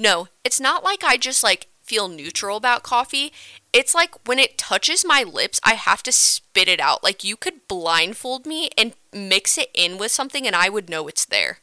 No, 0.03 0.27
it's 0.43 0.59
not 0.59 0.83
like 0.83 1.05
I 1.05 1.17
just 1.17 1.45
like 1.45 1.69
feel 1.85 2.09
neutral 2.09 2.57
about 2.57 2.83
coffee. 2.83 3.33
It's 3.73 3.95
like 3.95 4.17
when 4.27 4.41
it 4.41 4.59
touches 4.59 5.05
my 5.07 5.23
lips, 5.23 5.61
I 5.63 5.75
have 5.75 6.03
to 6.03 6.11
spit 6.11 6.67
it 6.67 6.81
out. 6.81 7.05
Like 7.05 7.23
you 7.23 7.37
could 7.37 7.69
blindfold 7.69 8.45
me 8.45 8.69
and 8.77 8.95
mix 9.13 9.57
it 9.57 9.71
in 9.75 9.99
with 9.99 10.11
something 10.11 10.45
and 10.45 10.57
I 10.57 10.69
would 10.69 10.91
know 10.91 11.07
it's 11.07 11.25
there. 11.25 11.59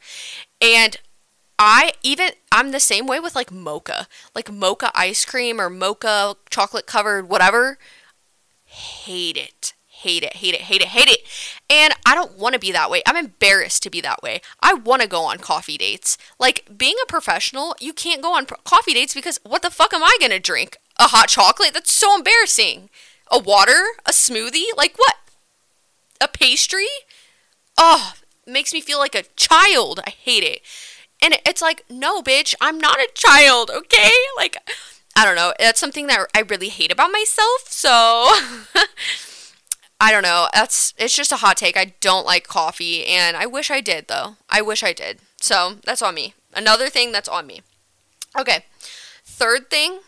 And 0.61 0.95
I 1.59 1.91
even 2.01 2.29
I'm 2.49 2.71
the 2.71 2.79
same 2.79 3.07
way 3.07 3.19
with 3.19 3.35
like 3.35 3.51
mocha. 3.51 4.07
Like 4.33 4.49
mocha 4.49 4.89
ice 4.95 5.25
cream 5.25 5.59
or 5.59 5.69
mocha 5.69 6.35
chocolate 6.49 6.85
covered 6.85 7.27
whatever. 7.27 7.77
Hate 8.63 9.35
it 9.35 9.73
hate 9.99 10.23
it, 10.23 10.37
hate 10.37 10.53
it, 10.53 10.61
hate 10.61 10.81
it, 10.81 10.87
hate 10.87 11.09
it. 11.09 11.18
And 11.69 11.93
I 12.05 12.15
don't 12.15 12.37
want 12.37 12.53
to 12.53 12.59
be 12.59 12.71
that 12.71 12.89
way. 12.89 13.01
I'm 13.05 13.15
embarrassed 13.15 13.83
to 13.83 13.89
be 13.89 14.01
that 14.01 14.21
way. 14.21 14.41
I 14.61 14.73
want 14.73 15.01
to 15.01 15.07
go 15.07 15.23
on 15.23 15.37
coffee 15.37 15.77
dates. 15.77 16.17
Like 16.39 16.77
being 16.77 16.95
a 17.01 17.07
professional, 17.07 17.75
you 17.79 17.93
can't 17.93 18.21
go 18.21 18.35
on 18.35 18.45
pro- 18.45 18.59
coffee 18.63 18.93
dates 18.93 19.13
because 19.13 19.39
what 19.43 19.61
the 19.61 19.71
fuck 19.71 19.93
am 19.93 20.03
I 20.03 20.15
going 20.19 20.31
to 20.31 20.39
drink? 20.39 20.77
A 20.97 21.07
hot 21.07 21.29
chocolate? 21.29 21.73
That's 21.73 21.93
so 21.93 22.15
embarrassing. 22.15 22.89
A 23.31 23.39
water? 23.39 23.81
A 24.05 24.11
smoothie? 24.11 24.75
Like 24.75 24.97
what? 24.97 25.15
A 26.21 26.27
pastry? 26.27 26.87
Oh, 27.77 28.13
makes 28.45 28.73
me 28.73 28.81
feel 28.81 28.99
like 28.99 29.15
a 29.15 29.23
child. 29.35 30.01
I 30.05 30.09
hate 30.09 30.43
it. 30.43 30.61
And 31.21 31.37
it's 31.45 31.61
like, 31.61 31.83
no, 31.89 32.21
bitch, 32.21 32.55
I'm 32.61 32.79
not 32.79 32.99
a 32.99 33.09
child, 33.13 33.69
okay? 33.69 34.11
Like, 34.37 34.57
I 35.15 35.25
don't 35.25 35.35
know. 35.35 35.53
That's 35.59 35.79
something 35.79 36.07
that 36.07 36.27
I 36.33 36.41
really 36.41 36.69
hate 36.69 36.91
about 36.91 37.11
myself. 37.11 37.67
So 37.67 38.33
I 39.99 40.11
don't 40.11 40.23
know. 40.23 40.47
That's 40.53 40.93
it's 40.97 41.15
just 41.15 41.31
a 41.31 41.37
hot 41.37 41.57
take. 41.57 41.77
I 41.77 41.93
don't 41.99 42.25
like 42.25 42.47
coffee 42.47 43.05
and 43.05 43.35
I 43.35 43.45
wish 43.45 43.69
I 43.69 43.81
did 43.81 44.07
though. 44.07 44.37
I 44.49 44.61
wish 44.61 44.83
I 44.83 44.93
did. 44.93 45.19
So, 45.41 45.75
that's 45.85 46.01
on 46.01 46.15
me. 46.15 46.33
Another 46.53 46.89
thing 46.89 47.11
that's 47.11 47.29
on 47.29 47.47
me. 47.47 47.61
Okay. 48.37 48.65
Third 49.23 49.69
thing, 49.69 49.99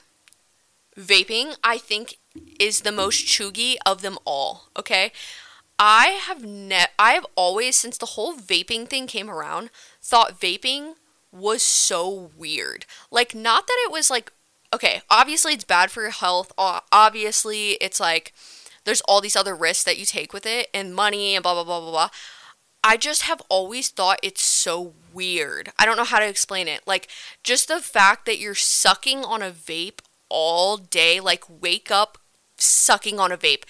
vaping, 0.97 1.55
I 1.63 1.77
think 1.77 2.17
is 2.59 2.81
the 2.81 2.91
most 2.91 3.25
cheugy 3.25 3.75
of 3.85 4.01
them 4.01 4.17
all, 4.25 4.67
okay? 4.77 5.11
I 5.79 6.19
have 6.27 6.43
ne- 6.43 6.87
I 6.99 7.13
have 7.13 7.25
always 7.35 7.75
since 7.75 7.97
the 7.97 8.07
whole 8.07 8.35
vaping 8.35 8.87
thing 8.87 9.07
came 9.07 9.29
around 9.29 9.71
thought 10.01 10.39
vaping 10.39 10.93
was 11.31 11.63
so 11.63 12.31
weird. 12.37 12.85
Like 13.09 13.33
not 13.33 13.67
that 13.67 13.77
it 13.85 13.91
was 13.91 14.09
like 14.09 14.31
okay, 14.73 15.01
obviously 15.09 15.53
it's 15.53 15.63
bad 15.63 15.91
for 15.91 16.01
your 16.01 16.11
health. 16.11 16.51
Obviously 16.57 17.71
it's 17.81 17.99
like 17.99 18.33
there's 18.83 19.01
all 19.01 19.21
these 19.21 19.35
other 19.35 19.55
risks 19.55 19.83
that 19.83 19.97
you 19.97 20.05
take 20.05 20.33
with 20.33 20.45
it 20.45 20.69
and 20.73 20.95
money 20.95 21.35
and 21.35 21.43
blah 21.43 21.53
blah 21.53 21.63
blah 21.63 21.79
blah 21.79 21.91
blah. 21.91 22.09
I 22.83 22.97
just 22.97 23.23
have 23.23 23.41
always 23.47 23.89
thought 23.89 24.19
it's 24.23 24.43
so 24.43 24.93
weird. 25.13 25.71
I 25.77 25.85
don't 25.85 25.97
know 25.97 26.03
how 26.03 26.19
to 26.19 26.27
explain 26.27 26.67
it. 26.67 26.81
Like 26.87 27.07
just 27.43 27.67
the 27.67 27.79
fact 27.79 28.25
that 28.25 28.39
you're 28.39 28.55
sucking 28.55 29.23
on 29.23 29.41
a 29.41 29.51
vape 29.51 29.99
all 30.29 30.77
day, 30.77 31.19
like 31.19 31.43
wake 31.47 31.91
up 31.91 32.17
sucking 32.57 33.19
on 33.19 33.31
a 33.31 33.37
vape. 33.37 33.63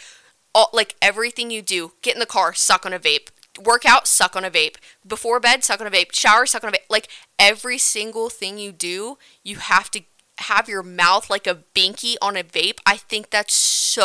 All, 0.54 0.70
like 0.74 0.96
everything 1.02 1.50
you 1.52 1.62
do, 1.62 1.94
get 2.02 2.14
in 2.14 2.20
the 2.20 2.26
car, 2.26 2.54
suck 2.54 2.86
on 2.86 2.94
a 2.94 3.00
vape. 3.00 3.30
Work 3.62 3.86
out, 3.86 4.08
suck 4.08 4.36
on 4.36 4.46
a 4.46 4.52
vape. 4.52 4.76
Before 5.06 5.40
bed, 5.42 5.64
suck 5.64 5.82
on 5.82 5.88
a 5.88 5.92
vape. 5.92 6.14
Shower, 6.14 6.46
suck 6.46 6.64
on 6.64 6.70
a 6.70 6.78
vape. 6.78 6.90
Like 6.90 7.10
every 7.38 7.78
single 7.78 8.30
thing 8.30 8.58
you 8.58 8.72
do, 8.72 9.18
you 9.44 9.58
have 9.58 9.92
to 9.92 10.04
have 10.40 10.68
your 10.68 10.84
mouth 10.84 11.30
like 11.30 11.48
a 11.48 11.64
binky 11.76 12.16
on 12.22 12.36
a 12.36 12.44
vape, 12.44 12.80
I 12.86 12.98
think 12.98 13.30
that's 13.30 13.54
so 13.54 14.02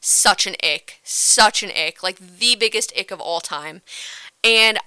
such 0.00 0.46
an 0.46 0.56
ick. 0.64 1.00
Such 1.02 1.62
an 1.62 1.70
ick. 1.70 2.02
Like 2.02 2.18
the 2.18 2.56
biggest 2.56 2.92
ick 2.98 3.10
of 3.10 3.20
all 3.20 3.40
time. 3.40 3.82
And 4.42 4.78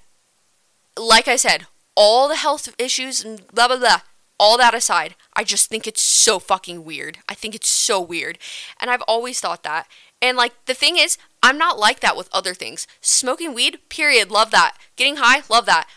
like 0.98 1.28
I 1.28 1.36
said, 1.36 1.68
all 1.96 2.28
the 2.28 2.36
health 2.36 2.74
issues 2.78 3.24
and 3.24 3.48
blah 3.54 3.68
blah 3.68 3.78
blah, 3.78 4.02
all 4.40 4.58
that 4.58 4.74
aside, 4.74 5.16
I 5.36 5.44
just 5.44 5.70
think 5.70 5.86
it's 5.86 6.02
so 6.02 6.40
fucking 6.40 6.84
weird. 6.84 7.20
I 7.28 7.34
think 7.34 7.54
it's 7.56 7.70
so 7.70 8.00
weird. 8.00 8.38
And 8.80 8.90
I've 8.90 9.04
always 9.04 9.40
thought 9.40 9.64
that. 9.64 9.88
And 10.22 10.38
like 10.38 10.54
the 10.66 10.74
thing 10.74 10.98
is, 10.98 11.18
I'm 11.44 11.58
not 11.58 11.80
like 11.80 12.00
that 12.00 12.18
with 12.18 12.30
other 12.32 12.54
things. 12.54 12.88
Smoking 13.02 13.54
weed, 13.54 13.80
period, 13.90 14.32
love 14.32 14.52
that. 14.52 14.78
Getting 14.96 15.18
high, 15.18 15.44
love 15.50 15.66
that. 15.66 15.88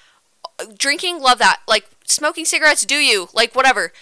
Drinking, 0.77 1.20
love 1.20 1.38
that. 1.38 1.61
Like 1.66 1.88
smoking 2.06 2.44
cigarettes, 2.44 2.84
do 2.84 2.96
you? 2.96 3.28
Like 3.32 3.54
whatever. 3.54 3.92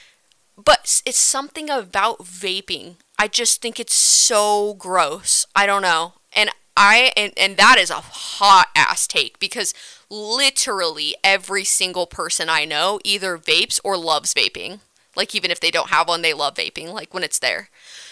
But 0.57 1.03
it's 1.07 1.21
something 1.21 1.71
about 1.71 2.21
vaping. 2.21 2.97
I 3.19 3.29
just 3.29 3.63
think 3.63 3.81
it's 3.81 3.95
so 3.95 4.75
gross. 4.75 5.47
I 5.55 5.67
don't 5.67 5.83
know. 5.83 6.15
And 6.35 6.51
I 6.77 7.13
and, 7.17 7.33
and 7.37 7.57
that 7.57 7.79
is 7.79 7.91
a 7.91 7.95
hot 7.95 8.69
ass 8.75 9.07
take 9.07 9.39
because 9.39 9.75
literally 10.09 11.15
every 11.23 11.65
single 11.65 12.07
person 12.07 12.49
I 12.49 12.65
know 12.65 13.01
either 13.05 13.37
vapes 13.39 13.81
or 13.85 13.97
loves 13.97 14.35
vaping. 14.35 14.81
Like 15.17 15.35
even 15.35 15.51
if 15.51 15.61
they 15.61 15.71
don't 15.71 15.91
have 15.91 16.09
one, 16.09 16.23
they 16.23 16.33
love 16.33 16.55
vaping 16.55 16.93
like 16.93 17.13
when 17.13 17.23
it's 17.23 17.39
there. 17.39 17.69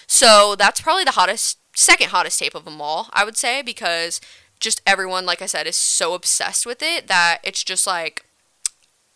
So 0.06 0.54
that's 0.58 0.80
probably 0.80 1.04
the 1.04 1.12
hottest 1.12 1.58
second 1.74 2.08
hottest 2.08 2.38
tape 2.38 2.54
of 2.54 2.64
them 2.64 2.80
all, 2.80 3.08
I 3.12 3.24
would 3.24 3.36
say 3.36 3.62
because 3.62 4.20
just 4.60 4.82
everyone 4.86 5.24
like 5.24 5.40
I 5.40 5.46
said 5.46 5.66
is 5.66 5.76
so 5.76 6.14
obsessed 6.14 6.66
with 6.66 6.82
it 6.82 7.06
that 7.06 7.38
it's 7.44 7.62
just 7.62 7.86
like 7.86 8.26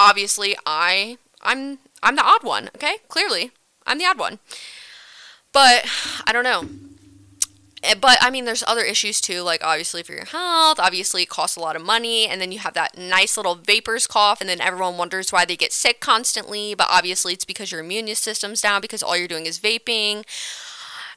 obviously 0.03 0.57
I 0.67 1.19
I'm 1.41 1.79
I'm 2.03 2.17
the 2.17 2.25
odd 2.25 2.43
one, 2.43 2.69
okay? 2.77 2.97
Clearly, 3.09 3.53
I'm 3.87 3.99
the 3.99 4.07
odd 4.07 4.19
one. 4.19 4.39
But 5.53 5.87
I 6.27 6.33
don't 6.33 6.45
know. 6.45 6.65
Eh, 7.85 7.95
but 8.01 8.17
I 8.21 8.31
mean, 8.31 8.45
there's 8.45 8.65
other 8.67 8.83
issues 8.83 9.21
too, 9.21 9.43
like 9.43 9.63
obviously 9.65 10.03
for 10.03 10.13
your 10.13 10.25
health, 10.25 10.79
obviously 10.79 11.23
it 11.23 11.29
costs 11.29 11.57
a 11.57 11.61
lot 11.61 11.77
of 11.77 11.83
money, 11.83 12.27
and 12.27 12.41
then 12.41 12.53
you 12.53 12.61
have 12.61 12.75
that 12.75 12.97
nice 12.97 13.37
little 13.37 13.57
vapors 13.57 14.07
cough, 14.07 14.41
and 14.41 14.49
then 14.49 14.61
everyone 14.61 14.97
wonders 14.97 15.33
why 15.33 15.45
they 15.45 15.57
get 15.57 15.73
sick 15.73 16.01
constantly, 16.01 16.75
but 16.75 16.87
obviously 16.91 17.33
it's 17.33 17.45
because 17.45 17.73
your 17.73 17.81
immune 17.81 18.15
system's 18.15 18.61
down 18.61 18.81
because 18.81 19.03
all 19.03 19.17
you're 19.17 19.29
doing 19.29 19.47
is 19.47 19.59
vaping 19.59 20.25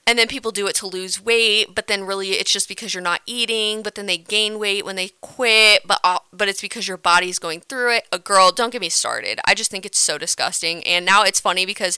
and 0.07 0.19
then 0.19 0.27
people 0.27 0.51
do 0.51 0.67
it 0.67 0.75
to 0.75 0.87
lose 0.87 1.23
weight 1.23 1.73
but 1.73 1.87
then 1.87 2.03
really 2.03 2.31
it's 2.31 2.51
just 2.51 2.67
because 2.67 2.93
you're 2.93 3.01
not 3.01 3.21
eating 3.25 3.81
but 3.81 3.95
then 3.95 4.05
they 4.05 4.17
gain 4.17 4.59
weight 4.59 4.85
when 4.85 4.95
they 4.95 5.09
quit 5.21 5.81
but 5.87 5.99
uh, 6.03 6.19
but 6.37 6.47
it's 6.47 6.61
because 6.61 6.87
your 6.87 6.97
body's 6.97 7.39
going 7.39 7.61
through 7.61 7.95
it. 7.95 8.07
A 8.11 8.19
girl 8.19 8.51
don't 8.51 8.71
get 8.71 8.81
me 8.81 8.89
started. 8.89 9.39
I 9.45 9.53
just 9.53 9.71
think 9.71 9.85
it's 9.85 9.99
so 9.99 10.17
disgusting. 10.17 10.83
And 10.83 11.05
now 11.05 11.23
it's 11.23 11.39
funny 11.39 11.65
because 11.65 11.97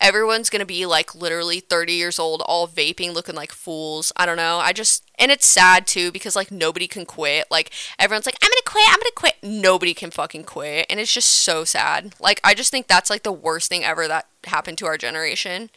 everyone's 0.00 0.50
gonna 0.50 0.66
be 0.66 0.86
like 0.86 1.14
literally 1.14 1.60
30 1.60 1.92
years 1.92 2.18
old 2.18 2.42
all 2.42 2.68
vaping 2.68 3.14
looking 3.14 3.34
like 3.34 3.52
fools. 3.52 4.12
I 4.16 4.26
don't 4.26 4.36
know. 4.36 4.58
I 4.58 4.72
just 4.72 5.04
and 5.18 5.30
it's 5.30 5.46
sad 5.46 5.86
too 5.86 6.10
because 6.12 6.36
like 6.36 6.50
nobody 6.50 6.88
can 6.88 7.06
quit. 7.06 7.46
Like 7.50 7.70
everyone's 7.98 8.26
like 8.26 8.38
i'm 8.42 8.50
gonna 8.50 8.62
quit 8.64 8.88
i'm 8.88 8.98
gonna 8.98 9.10
quit. 9.14 9.36
Nobody 9.42 9.94
can 9.94 10.10
fucking 10.10 10.44
quit. 10.44 10.86
And 10.90 11.00
it's 11.00 11.12
just 11.12 11.30
so 11.30 11.64
sad. 11.64 12.14
Like 12.20 12.40
i 12.44 12.54
just 12.54 12.70
think 12.70 12.86
that's 12.86 13.10
like 13.10 13.22
the 13.22 13.32
worst 13.32 13.68
thing 13.68 13.84
ever 13.84 14.08
that 14.08 14.26
happened 14.44 14.78
to 14.78 14.86
our 14.86 14.98
generation 14.98 15.70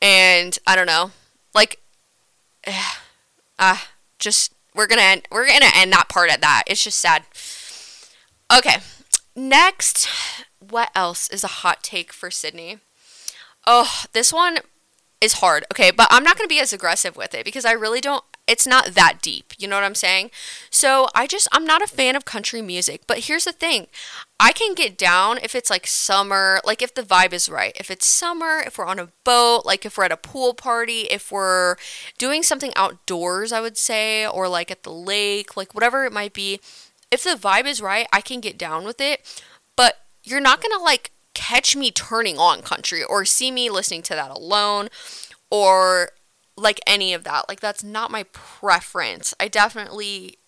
and 0.00 0.58
I 0.66 0.76
don't 0.76 0.86
know, 0.86 1.12
like, 1.54 1.80
uh, 3.58 3.78
just 4.18 4.52
we're 4.74 4.86
gonna 4.86 5.02
end, 5.02 5.22
we're 5.30 5.46
gonna 5.46 5.70
end 5.74 5.92
that 5.92 6.08
part 6.08 6.30
at 6.30 6.40
that. 6.40 6.64
It's 6.66 6.84
just 6.84 6.98
sad. 6.98 7.24
Okay, 8.56 8.76
next, 9.34 10.08
what 10.58 10.90
else 10.94 11.28
is 11.30 11.44
a 11.44 11.48
hot 11.48 11.82
take 11.82 12.12
for 12.12 12.30
Sydney? 12.30 12.78
Oh, 13.66 14.04
this 14.12 14.32
one 14.32 14.58
is 15.20 15.34
hard. 15.34 15.64
Okay, 15.72 15.90
but 15.90 16.08
I'm 16.10 16.22
not 16.22 16.36
gonna 16.36 16.48
be 16.48 16.60
as 16.60 16.72
aggressive 16.72 17.16
with 17.16 17.34
it 17.34 17.44
because 17.44 17.64
I 17.64 17.72
really 17.72 18.00
don't 18.00 18.24
it's 18.46 18.66
not 18.66 18.94
that 18.94 19.20
deep. 19.20 19.52
You 19.58 19.66
know 19.66 19.76
what 19.76 19.84
I'm 19.84 19.94
saying? 19.94 20.30
So 20.70 21.08
I 21.14 21.26
just, 21.26 21.48
I'm 21.50 21.64
not 21.64 21.82
a 21.82 21.86
fan 21.86 22.14
of 22.14 22.24
country 22.24 22.62
music. 22.62 23.02
But 23.06 23.20
here's 23.20 23.44
the 23.44 23.52
thing 23.52 23.88
I 24.38 24.52
can 24.52 24.74
get 24.74 24.96
down 24.96 25.38
if 25.42 25.54
it's 25.54 25.70
like 25.70 25.86
summer, 25.86 26.60
like 26.64 26.80
if 26.80 26.94
the 26.94 27.02
vibe 27.02 27.32
is 27.32 27.48
right. 27.48 27.76
If 27.78 27.90
it's 27.90 28.06
summer, 28.06 28.62
if 28.64 28.78
we're 28.78 28.86
on 28.86 29.00
a 29.00 29.08
boat, 29.24 29.62
like 29.64 29.84
if 29.84 29.98
we're 29.98 30.04
at 30.04 30.12
a 30.12 30.16
pool 30.16 30.54
party, 30.54 31.02
if 31.10 31.32
we're 31.32 31.76
doing 32.18 32.42
something 32.42 32.72
outdoors, 32.76 33.52
I 33.52 33.60
would 33.60 33.76
say, 33.76 34.26
or 34.26 34.48
like 34.48 34.70
at 34.70 34.84
the 34.84 34.92
lake, 34.92 35.56
like 35.56 35.74
whatever 35.74 36.04
it 36.04 36.12
might 36.12 36.32
be. 36.32 36.60
If 37.10 37.24
the 37.24 37.30
vibe 37.30 37.66
is 37.66 37.80
right, 37.80 38.06
I 38.12 38.20
can 38.20 38.40
get 38.40 38.58
down 38.58 38.84
with 38.84 39.00
it. 39.00 39.44
But 39.74 39.98
you're 40.22 40.40
not 40.40 40.62
going 40.62 40.76
to 40.76 40.82
like 40.82 41.10
catch 41.34 41.76
me 41.76 41.90
turning 41.90 42.38
on 42.38 42.62
country 42.62 43.02
or 43.02 43.24
see 43.24 43.50
me 43.50 43.70
listening 43.70 44.02
to 44.02 44.14
that 44.14 44.30
alone 44.30 44.88
or 45.50 46.10
like 46.56 46.80
any 46.86 47.12
of 47.12 47.24
that. 47.24 47.48
Like 47.48 47.60
that's 47.60 47.84
not 47.84 48.10
my 48.10 48.24
preference. 48.32 49.34
I 49.38 49.48
definitely 49.48 50.38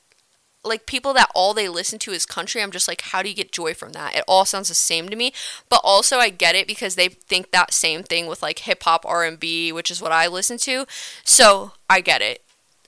like 0.64 0.86
people 0.86 1.14
that 1.14 1.30
all 1.34 1.54
they 1.54 1.68
listen 1.68 1.98
to 2.00 2.12
is 2.12 2.26
country. 2.26 2.62
I'm 2.62 2.70
just 2.70 2.88
like, 2.88 3.00
how 3.02 3.22
do 3.22 3.28
you 3.28 3.34
get 3.34 3.52
joy 3.52 3.74
from 3.74 3.92
that? 3.92 4.16
It 4.16 4.24
all 4.26 4.44
sounds 4.44 4.68
the 4.68 4.74
same 4.74 5.08
to 5.08 5.16
me. 5.16 5.32
But 5.68 5.80
also 5.84 6.18
I 6.18 6.30
get 6.30 6.54
it 6.54 6.66
because 6.66 6.94
they 6.94 7.08
think 7.08 7.50
that 7.50 7.72
same 7.72 8.02
thing 8.02 8.26
with 8.26 8.42
like 8.42 8.60
hip 8.60 8.82
hop, 8.82 9.04
R&B, 9.06 9.72
which 9.72 9.90
is 9.90 10.02
what 10.02 10.12
I 10.12 10.26
listen 10.26 10.58
to. 10.58 10.86
So 11.24 11.72
I 11.88 12.00
get 12.00 12.22
it. 12.22 12.42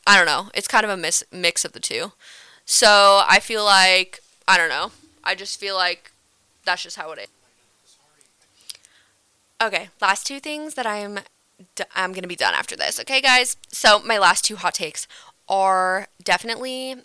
I 0.06 0.16
don't 0.16 0.26
know. 0.26 0.50
It's 0.54 0.68
kind 0.68 0.84
of 0.84 0.90
a 0.90 0.96
mis- 0.96 1.24
mix 1.30 1.64
of 1.64 1.72
the 1.72 1.80
two. 1.80 2.12
So 2.64 3.22
I 3.28 3.40
feel 3.40 3.64
like 3.64 4.20
I 4.48 4.56
don't 4.56 4.68
know. 4.68 4.92
I 5.22 5.34
just 5.34 5.60
feel 5.60 5.74
like 5.74 6.12
that's 6.64 6.82
just 6.82 6.96
how 6.96 7.12
it 7.12 7.18
is. 7.20 7.28
Okay, 9.62 9.90
last 10.00 10.26
two 10.26 10.40
things 10.40 10.74
that 10.74 10.86
I'm 10.86 11.18
I'm 11.94 12.12
going 12.12 12.22
to 12.22 12.28
be 12.28 12.36
done 12.36 12.54
after 12.54 12.76
this. 12.76 13.00
Okay, 13.00 13.20
guys? 13.20 13.56
So, 13.68 14.00
my 14.00 14.18
last 14.18 14.44
two 14.44 14.56
hot 14.56 14.74
takes 14.74 15.06
are 15.48 16.06
definitely 16.22 16.96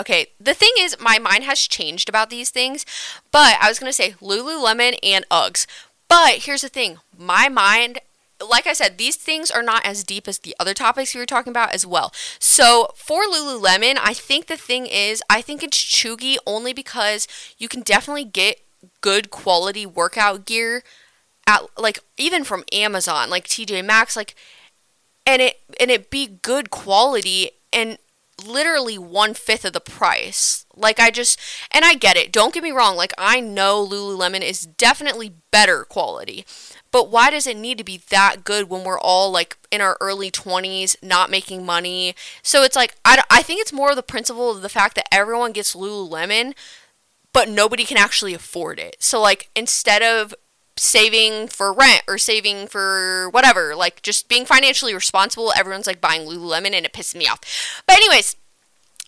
okay. 0.00 0.26
The 0.40 0.54
thing 0.54 0.72
is, 0.78 0.96
my 0.98 1.18
mind 1.18 1.44
has 1.44 1.60
changed 1.60 2.08
about 2.08 2.30
these 2.30 2.50
things, 2.50 2.86
but 3.30 3.56
I 3.60 3.68
was 3.68 3.78
gonna 3.78 3.92
say 3.92 4.14
Lululemon 4.20 4.96
and 5.02 5.26
Uggs. 5.30 5.66
But 6.08 6.44
here's 6.44 6.62
the 6.62 6.68
thing 6.68 6.98
my 7.16 7.48
mind 7.48 8.00
like 8.50 8.66
I 8.66 8.72
said, 8.72 8.98
these 8.98 9.16
things 9.16 9.50
are 9.50 9.62
not 9.62 9.86
as 9.86 10.02
deep 10.04 10.26
as 10.26 10.40
the 10.40 10.56
other 10.58 10.74
topics 10.74 11.14
we 11.14 11.20
were 11.20 11.26
talking 11.26 11.52
about 11.52 11.72
as 11.72 11.86
well. 11.86 12.12
So 12.38 12.88
for 12.96 13.22
Lululemon, 13.22 13.98
I 14.02 14.14
think 14.14 14.46
the 14.46 14.56
thing 14.56 14.86
is, 14.86 15.22
I 15.30 15.42
think 15.42 15.62
it's 15.62 15.78
cheugy 15.78 16.36
only 16.46 16.72
because 16.72 17.28
you 17.58 17.68
can 17.68 17.82
definitely 17.82 18.24
get 18.24 18.60
good 19.00 19.30
quality 19.30 19.86
workout 19.86 20.44
gear 20.44 20.82
at 21.46 21.62
like 21.78 21.98
even 22.16 22.44
from 22.44 22.64
Amazon, 22.72 23.30
like 23.30 23.46
TJ 23.46 23.84
Maxx, 23.84 24.16
like 24.16 24.34
and 25.26 25.42
it 25.42 25.60
and 25.80 25.90
it 25.90 26.10
be 26.10 26.26
good 26.26 26.70
quality 26.70 27.52
and 27.72 27.98
literally 28.46 28.98
one 28.98 29.34
fifth 29.34 29.64
of 29.64 29.72
the 29.72 29.80
price. 29.80 30.66
Like 30.74 30.98
I 30.98 31.10
just 31.10 31.38
and 31.70 31.84
I 31.84 31.94
get 31.94 32.16
it. 32.16 32.32
Don't 32.32 32.54
get 32.54 32.62
me 32.62 32.72
wrong. 32.72 32.96
Like 32.96 33.12
I 33.18 33.40
know 33.40 33.86
Lululemon 33.86 34.40
is 34.40 34.62
definitely 34.62 35.34
better 35.50 35.84
quality, 35.84 36.44
but 36.90 37.10
why 37.10 37.30
does 37.30 37.46
it 37.46 37.56
need 37.56 37.78
to 37.78 37.84
be 37.84 38.02
that 38.10 38.44
good 38.44 38.68
when 38.68 38.84
we're 38.84 38.98
all 38.98 39.30
like 39.30 39.56
in 39.70 39.80
our 39.80 39.96
early 40.00 40.30
20s, 40.30 40.96
not 41.02 41.30
making 41.30 41.64
money? 41.64 42.14
So 42.42 42.62
it's 42.62 42.76
like 42.76 42.96
I 43.04 43.22
I 43.30 43.42
think 43.42 43.60
it's 43.60 43.72
more 43.72 43.90
of 43.90 43.96
the 43.96 44.02
principle 44.02 44.50
of 44.50 44.62
the 44.62 44.68
fact 44.68 44.94
that 44.96 45.12
everyone 45.12 45.52
gets 45.52 45.74
Lululemon, 45.74 46.54
but 47.32 47.48
nobody 47.48 47.84
can 47.84 47.96
actually 47.96 48.34
afford 48.34 48.78
it. 48.78 48.96
So 48.98 49.20
like 49.20 49.50
instead 49.54 50.02
of 50.02 50.34
saving 50.76 51.48
for 51.48 51.72
rent 51.72 52.02
or 52.08 52.18
saving 52.18 52.66
for 52.66 53.28
whatever, 53.30 53.74
like 53.74 54.02
just 54.02 54.28
being 54.28 54.44
financially 54.44 54.94
responsible. 54.94 55.52
Everyone's 55.56 55.86
like 55.86 56.00
buying 56.00 56.22
Lululemon 56.22 56.72
and 56.72 56.86
it 56.86 56.92
pisses 56.92 57.14
me 57.14 57.26
off. 57.26 57.82
But, 57.86 57.96
anyways, 57.96 58.36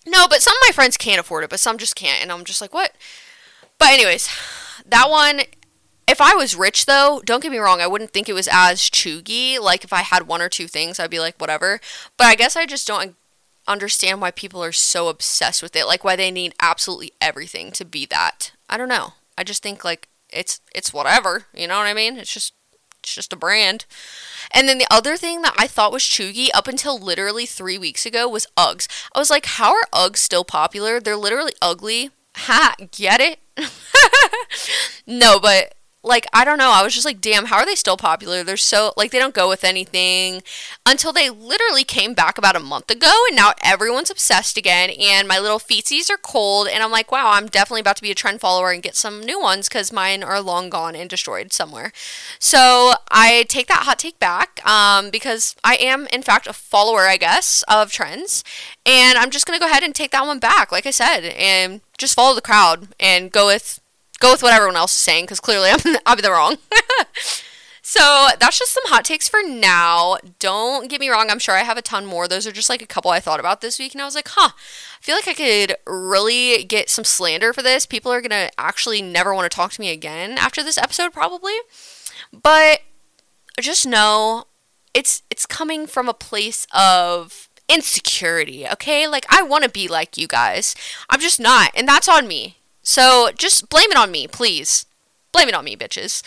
no, 0.06 0.28
but 0.28 0.42
some 0.42 0.54
of 0.54 0.62
my 0.68 0.72
friends 0.72 0.96
can't 0.96 1.20
afford 1.20 1.44
it, 1.44 1.50
but 1.50 1.60
some 1.60 1.78
just 1.78 1.96
can't. 1.96 2.22
And 2.22 2.30
I'm 2.30 2.44
just 2.44 2.60
like, 2.60 2.74
what? 2.74 2.92
But, 3.78 3.88
anyways, 3.88 4.28
that 4.86 5.10
one. 5.10 5.42
If 6.06 6.20
I 6.20 6.34
was 6.34 6.54
rich, 6.54 6.84
though, 6.84 7.22
don't 7.24 7.42
get 7.42 7.50
me 7.50 7.56
wrong, 7.56 7.80
I 7.80 7.86
wouldn't 7.86 8.10
think 8.10 8.28
it 8.28 8.34
was 8.34 8.46
as 8.52 8.80
cheugy. 8.90 9.58
Like, 9.58 9.84
if 9.84 9.92
I 9.92 10.02
had 10.02 10.26
one 10.26 10.42
or 10.42 10.50
two 10.50 10.68
things, 10.68 11.00
I'd 11.00 11.08
be 11.08 11.18
like, 11.18 11.40
whatever. 11.40 11.80
But 12.18 12.26
I 12.26 12.34
guess 12.34 12.56
I 12.56 12.66
just 12.66 12.86
don't 12.86 13.16
understand 13.66 14.20
why 14.20 14.30
people 14.30 14.62
are 14.62 14.70
so 14.70 15.08
obsessed 15.08 15.62
with 15.62 15.74
it. 15.74 15.86
Like, 15.86 16.04
why 16.04 16.14
they 16.14 16.30
need 16.30 16.54
absolutely 16.60 17.14
everything 17.22 17.72
to 17.72 17.86
be 17.86 18.04
that. 18.04 18.52
I 18.68 18.76
don't 18.76 18.90
know. 18.90 19.14
I 19.38 19.44
just 19.44 19.62
think, 19.62 19.82
like, 19.82 20.08
it's 20.34 20.60
it's 20.74 20.92
whatever. 20.92 21.46
You 21.54 21.68
know 21.68 21.78
what 21.78 21.86
I 21.86 21.94
mean? 21.94 22.16
It's 22.16 22.32
just 22.32 22.54
it's 23.02 23.14
just 23.14 23.32
a 23.32 23.36
brand. 23.36 23.86
And 24.50 24.68
then 24.68 24.78
the 24.78 24.86
other 24.90 25.16
thing 25.16 25.42
that 25.42 25.54
I 25.58 25.66
thought 25.66 25.92
was 25.92 26.02
cheugy 26.02 26.48
up 26.54 26.66
until 26.66 26.98
literally 26.98 27.46
three 27.46 27.78
weeks 27.78 28.06
ago 28.06 28.28
was 28.28 28.46
Uggs. 28.56 28.88
I 29.14 29.18
was 29.18 29.30
like, 29.30 29.46
how 29.46 29.72
are 29.72 29.88
Uggs 29.92 30.18
still 30.18 30.44
popular? 30.44 31.00
They're 31.00 31.16
literally 31.16 31.52
ugly. 31.60 32.10
Ha, 32.36 32.74
get 32.90 33.20
it? 33.20 33.38
no, 35.06 35.38
but 35.38 35.74
like 36.04 36.26
I 36.32 36.44
don't 36.44 36.58
know. 36.58 36.70
I 36.70 36.82
was 36.82 36.94
just 36.94 37.06
like, 37.06 37.20
damn, 37.20 37.46
how 37.46 37.56
are 37.56 37.66
they 37.66 37.74
still 37.74 37.96
popular? 37.96 38.44
They're 38.44 38.56
so 38.56 38.92
like 38.96 39.10
they 39.10 39.18
don't 39.18 39.34
go 39.34 39.48
with 39.48 39.64
anything 39.64 40.42
until 40.86 41.12
they 41.12 41.30
literally 41.30 41.82
came 41.82 42.14
back 42.14 42.36
about 42.38 42.56
a 42.56 42.60
month 42.60 42.90
ago, 42.90 43.12
and 43.28 43.36
now 43.36 43.52
everyone's 43.62 44.10
obsessed 44.10 44.56
again. 44.56 44.90
And 44.90 45.26
my 45.26 45.38
little 45.38 45.58
feetsies 45.58 46.10
are 46.10 46.18
cold, 46.18 46.68
and 46.68 46.82
I'm 46.82 46.90
like, 46.90 47.10
wow, 47.10 47.32
I'm 47.32 47.46
definitely 47.46 47.80
about 47.80 47.96
to 47.96 48.02
be 48.02 48.10
a 48.10 48.14
trend 48.14 48.40
follower 48.40 48.70
and 48.70 48.82
get 48.82 48.96
some 48.96 49.22
new 49.22 49.40
ones 49.40 49.68
because 49.68 49.92
mine 49.92 50.22
are 50.22 50.40
long 50.40 50.68
gone 50.68 50.94
and 50.94 51.08
destroyed 51.08 51.52
somewhere. 51.52 51.92
So 52.38 52.94
I 53.10 53.46
take 53.48 53.66
that 53.68 53.84
hot 53.84 53.98
take 53.98 54.18
back 54.18 54.64
um, 54.68 55.10
because 55.10 55.56
I 55.64 55.76
am 55.76 56.06
in 56.08 56.22
fact 56.22 56.46
a 56.46 56.52
follower, 56.52 57.02
I 57.02 57.16
guess, 57.16 57.64
of 57.66 57.90
trends, 57.90 58.44
and 58.84 59.16
I'm 59.18 59.30
just 59.30 59.46
gonna 59.46 59.58
go 59.58 59.66
ahead 59.66 59.82
and 59.82 59.94
take 59.94 60.10
that 60.10 60.26
one 60.26 60.38
back, 60.38 60.70
like 60.70 60.86
I 60.86 60.90
said, 60.90 61.24
and 61.24 61.80
just 61.96 62.14
follow 62.14 62.34
the 62.34 62.42
crowd 62.42 62.88
and 63.00 63.32
go 63.32 63.46
with 63.46 63.80
go 64.24 64.32
with 64.32 64.42
what 64.42 64.54
everyone 64.54 64.76
else 64.76 64.92
is 64.92 65.02
saying 65.02 65.24
because 65.24 65.40
clearly 65.40 65.68
I'm 65.70 65.96
I'll 66.06 66.16
be 66.16 66.22
the 66.22 66.30
wrong. 66.30 66.56
so 67.82 68.28
that's 68.40 68.58
just 68.58 68.72
some 68.72 68.84
hot 68.86 69.04
takes 69.04 69.28
for 69.28 69.40
now. 69.42 70.16
Don't 70.38 70.88
get 70.88 71.00
me 71.00 71.10
wrong, 71.10 71.30
I'm 71.30 71.38
sure 71.38 71.54
I 71.54 71.62
have 71.62 71.76
a 71.76 71.82
ton 71.82 72.06
more. 72.06 72.26
Those 72.26 72.46
are 72.46 72.52
just 72.52 72.70
like 72.70 72.82
a 72.82 72.86
couple 72.86 73.10
I 73.10 73.20
thought 73.20 73.40
about 73.40 73.60
this 73.60 73.78
week, 73.78 73.92
and 73.92 74.00
I 74.00 74.06
was 74.06 74.14
like, 74.14 74.28
huh, 74.28 74.50
I 74.54 75.02
feel 75.02 75.14
like 75.14 75.28
I 75.28 75.34
could 75.34 75.76
really 75.86 76.64
get 76.64 76.88
some 76.88 77.04
slander 77.04 77.52
for 77.52 77.62
this. 77.62 77.84
People 77.86 78.12
are 78.12 78.22
gonna 78.22 78.48
actually 78.56 79.02
never 79.02 79.34
want 79.34 79.50
to 79.50 79.54
talk 79.54 79.72
to 79.72 79.80
me 79.80 79.90
again 79.90 80.38
after 80.38 80.62
this 80.62 80.78
episode, 80.78 81.12
probably. 81.12 81.54
But 82.32 82.80
just 83.60 83.86
know 83.86 84.44
it's 84.94 85.22
it's 85.30 85.46
coming 85.46 85.86
from 85.86 86.08
a 86.08 86.14
place 86.14 86.66
of 86.72 87.48
insecurity, 87.68 88.66
okay? 88.68 89.06
Like 89.06 89.26
I 89.28 89.42
want 89.42 89.64
to 89.64 89.70
be 89.70 89.86
like 89.86 90.16
you 90.16 90.26
guys. 90.26 90.74
I'm 91.10 91.20
just 91.20 91.38
not, 91.38 91.70
and 91.74 91.86
that's 91.86 92.08
on 92.08 92.26
me. 92.26 92.56
So 92.84 93.30
just 93.36 93.68
blame 93.68 93.90
it 93.90 93.96
on 93.96 94.12
me, 94.12 94.28
please. 94.28 94.86
Blame 95.32 95.48
it 95.48 95.54
on 95.54 95.64
me, 95.64 95.74
bitches. 95.74 96.22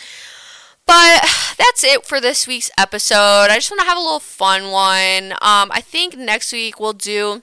But 0.84 1.24
that's 1.58 1.84
it 1.84 2.04
for 2.04 2.20
this 2.20 2.46
week's 2.46 2.70
episode. 2.78 3.48
I 3.50 3.54
just 3.54 3.70
want 3.70 3.80
to 3.80 3.86
have 3.86 3.96
a 3.96 4.02
little 4.02 4.20
fun 4.20 4.70
one. 4.70 5.32
Um, 5.32 5.70
I 5.70 5.80
think 5.80 6.16
next 6.16 6.52
week 6.52 6.78
we'll 6.80 6.92
do 6.92 7.42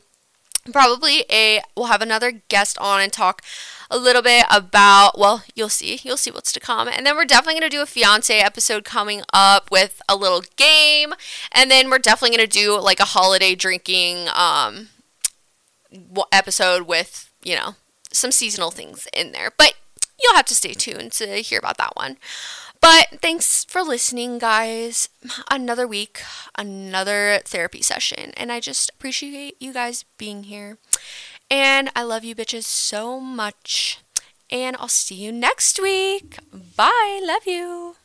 probably 0.71 1.25
a 1.31 1.61
we'll 1.77 1.87
have 1.87 2.01
another 2.01 2.31
guest 2.31 2.77
on 2.79 2.99
and 2.99 3.13
talk 3.13 3.43
a 3.91 3.99
little 3.99 4.23
bit 4.23 4.45
about 4.49 5.11
well 5.15 5.43
you'll 5.53 5.69
see 5.69 5.99
you'll 6.03 6.17
see 6.17 6.31
what's 6.31 6.51
to 6.51 6.59
come 6.59 6.87
and 6.87 7.05
then 7.05 7.15
we're 7.15 7.23
definitely 7.23 7.53
going 7.59 7.69
to 7.69 7.77
do 7.77 7.83
a 7.83 7.85
fiance 7.85 8.35
episode 8.39 8.83
coming 8.83 9.21
up 9.31 9.69
with 9.69 10.01
a 10.09 10.15
little 10.15 10.41
game 10.55 11.13
and 11.51 11.69
then 11.69 11.87
we're 11.87 11.99
definitely 11.99 12.35
going 12.35 12.49
to 12.49 12.59
do 12.59 12.79
like 12.79 12.99
a 12.99 13.05
holiday 13.05 13.53
drinking 13.53 14.27
um 14.35 14.89
episode 16.31 16.87
with 16.87 17.29
you 17.43 17.55
know 17.55 17.75
some 18.15 18.31
seasonal 18.31 18.71
things 18.71 19.07
in 19.13 19.31
there. 19.31 19.51
But 19.55 19.75
you'll 20.21 20.35
have 20.35 20.45
to 20.45 20.55
stay 20.55 20.73
tuned 20.73 21.11
to 21.13 21.41
hear 21.41 21.59
about 21.59 21.77
that 21.77 21.95
one. 21.95 22.17
But 22.81 23.19
thanks 23.21 23.63
for 23.65 23.81
listening, 23.81 24.37
guys. 24.37 25.09
Another 25.49 25.87
week, 25.87 26.21
another 26.57 27.39
therapy 27.43 27.81
session. 27.81 28.31
And 28.37 28.51
I 28.51 28.59
just 28.59 28.91
appreciate 28.91 29.55
you 29.59 29.73
guys 29.73 30.05
being 30.17 30.43
here. 30.43 30.77
And 31.49 31.89
I 31.95 32.03
love 32.03 32.23
you 32.23 32.35
bitches 32.35 32.63
so 32.63 33.19
much. 33.19 33.99
And 34.51 34.75
I'll 34.79 34.87
see 34.87 35.15
you 35.15 35.31
next 35.31 35.81
week. 35.81 36.37
Bye. 36.75 37.21
Love 37.23 37.47
you. 37.47 37.95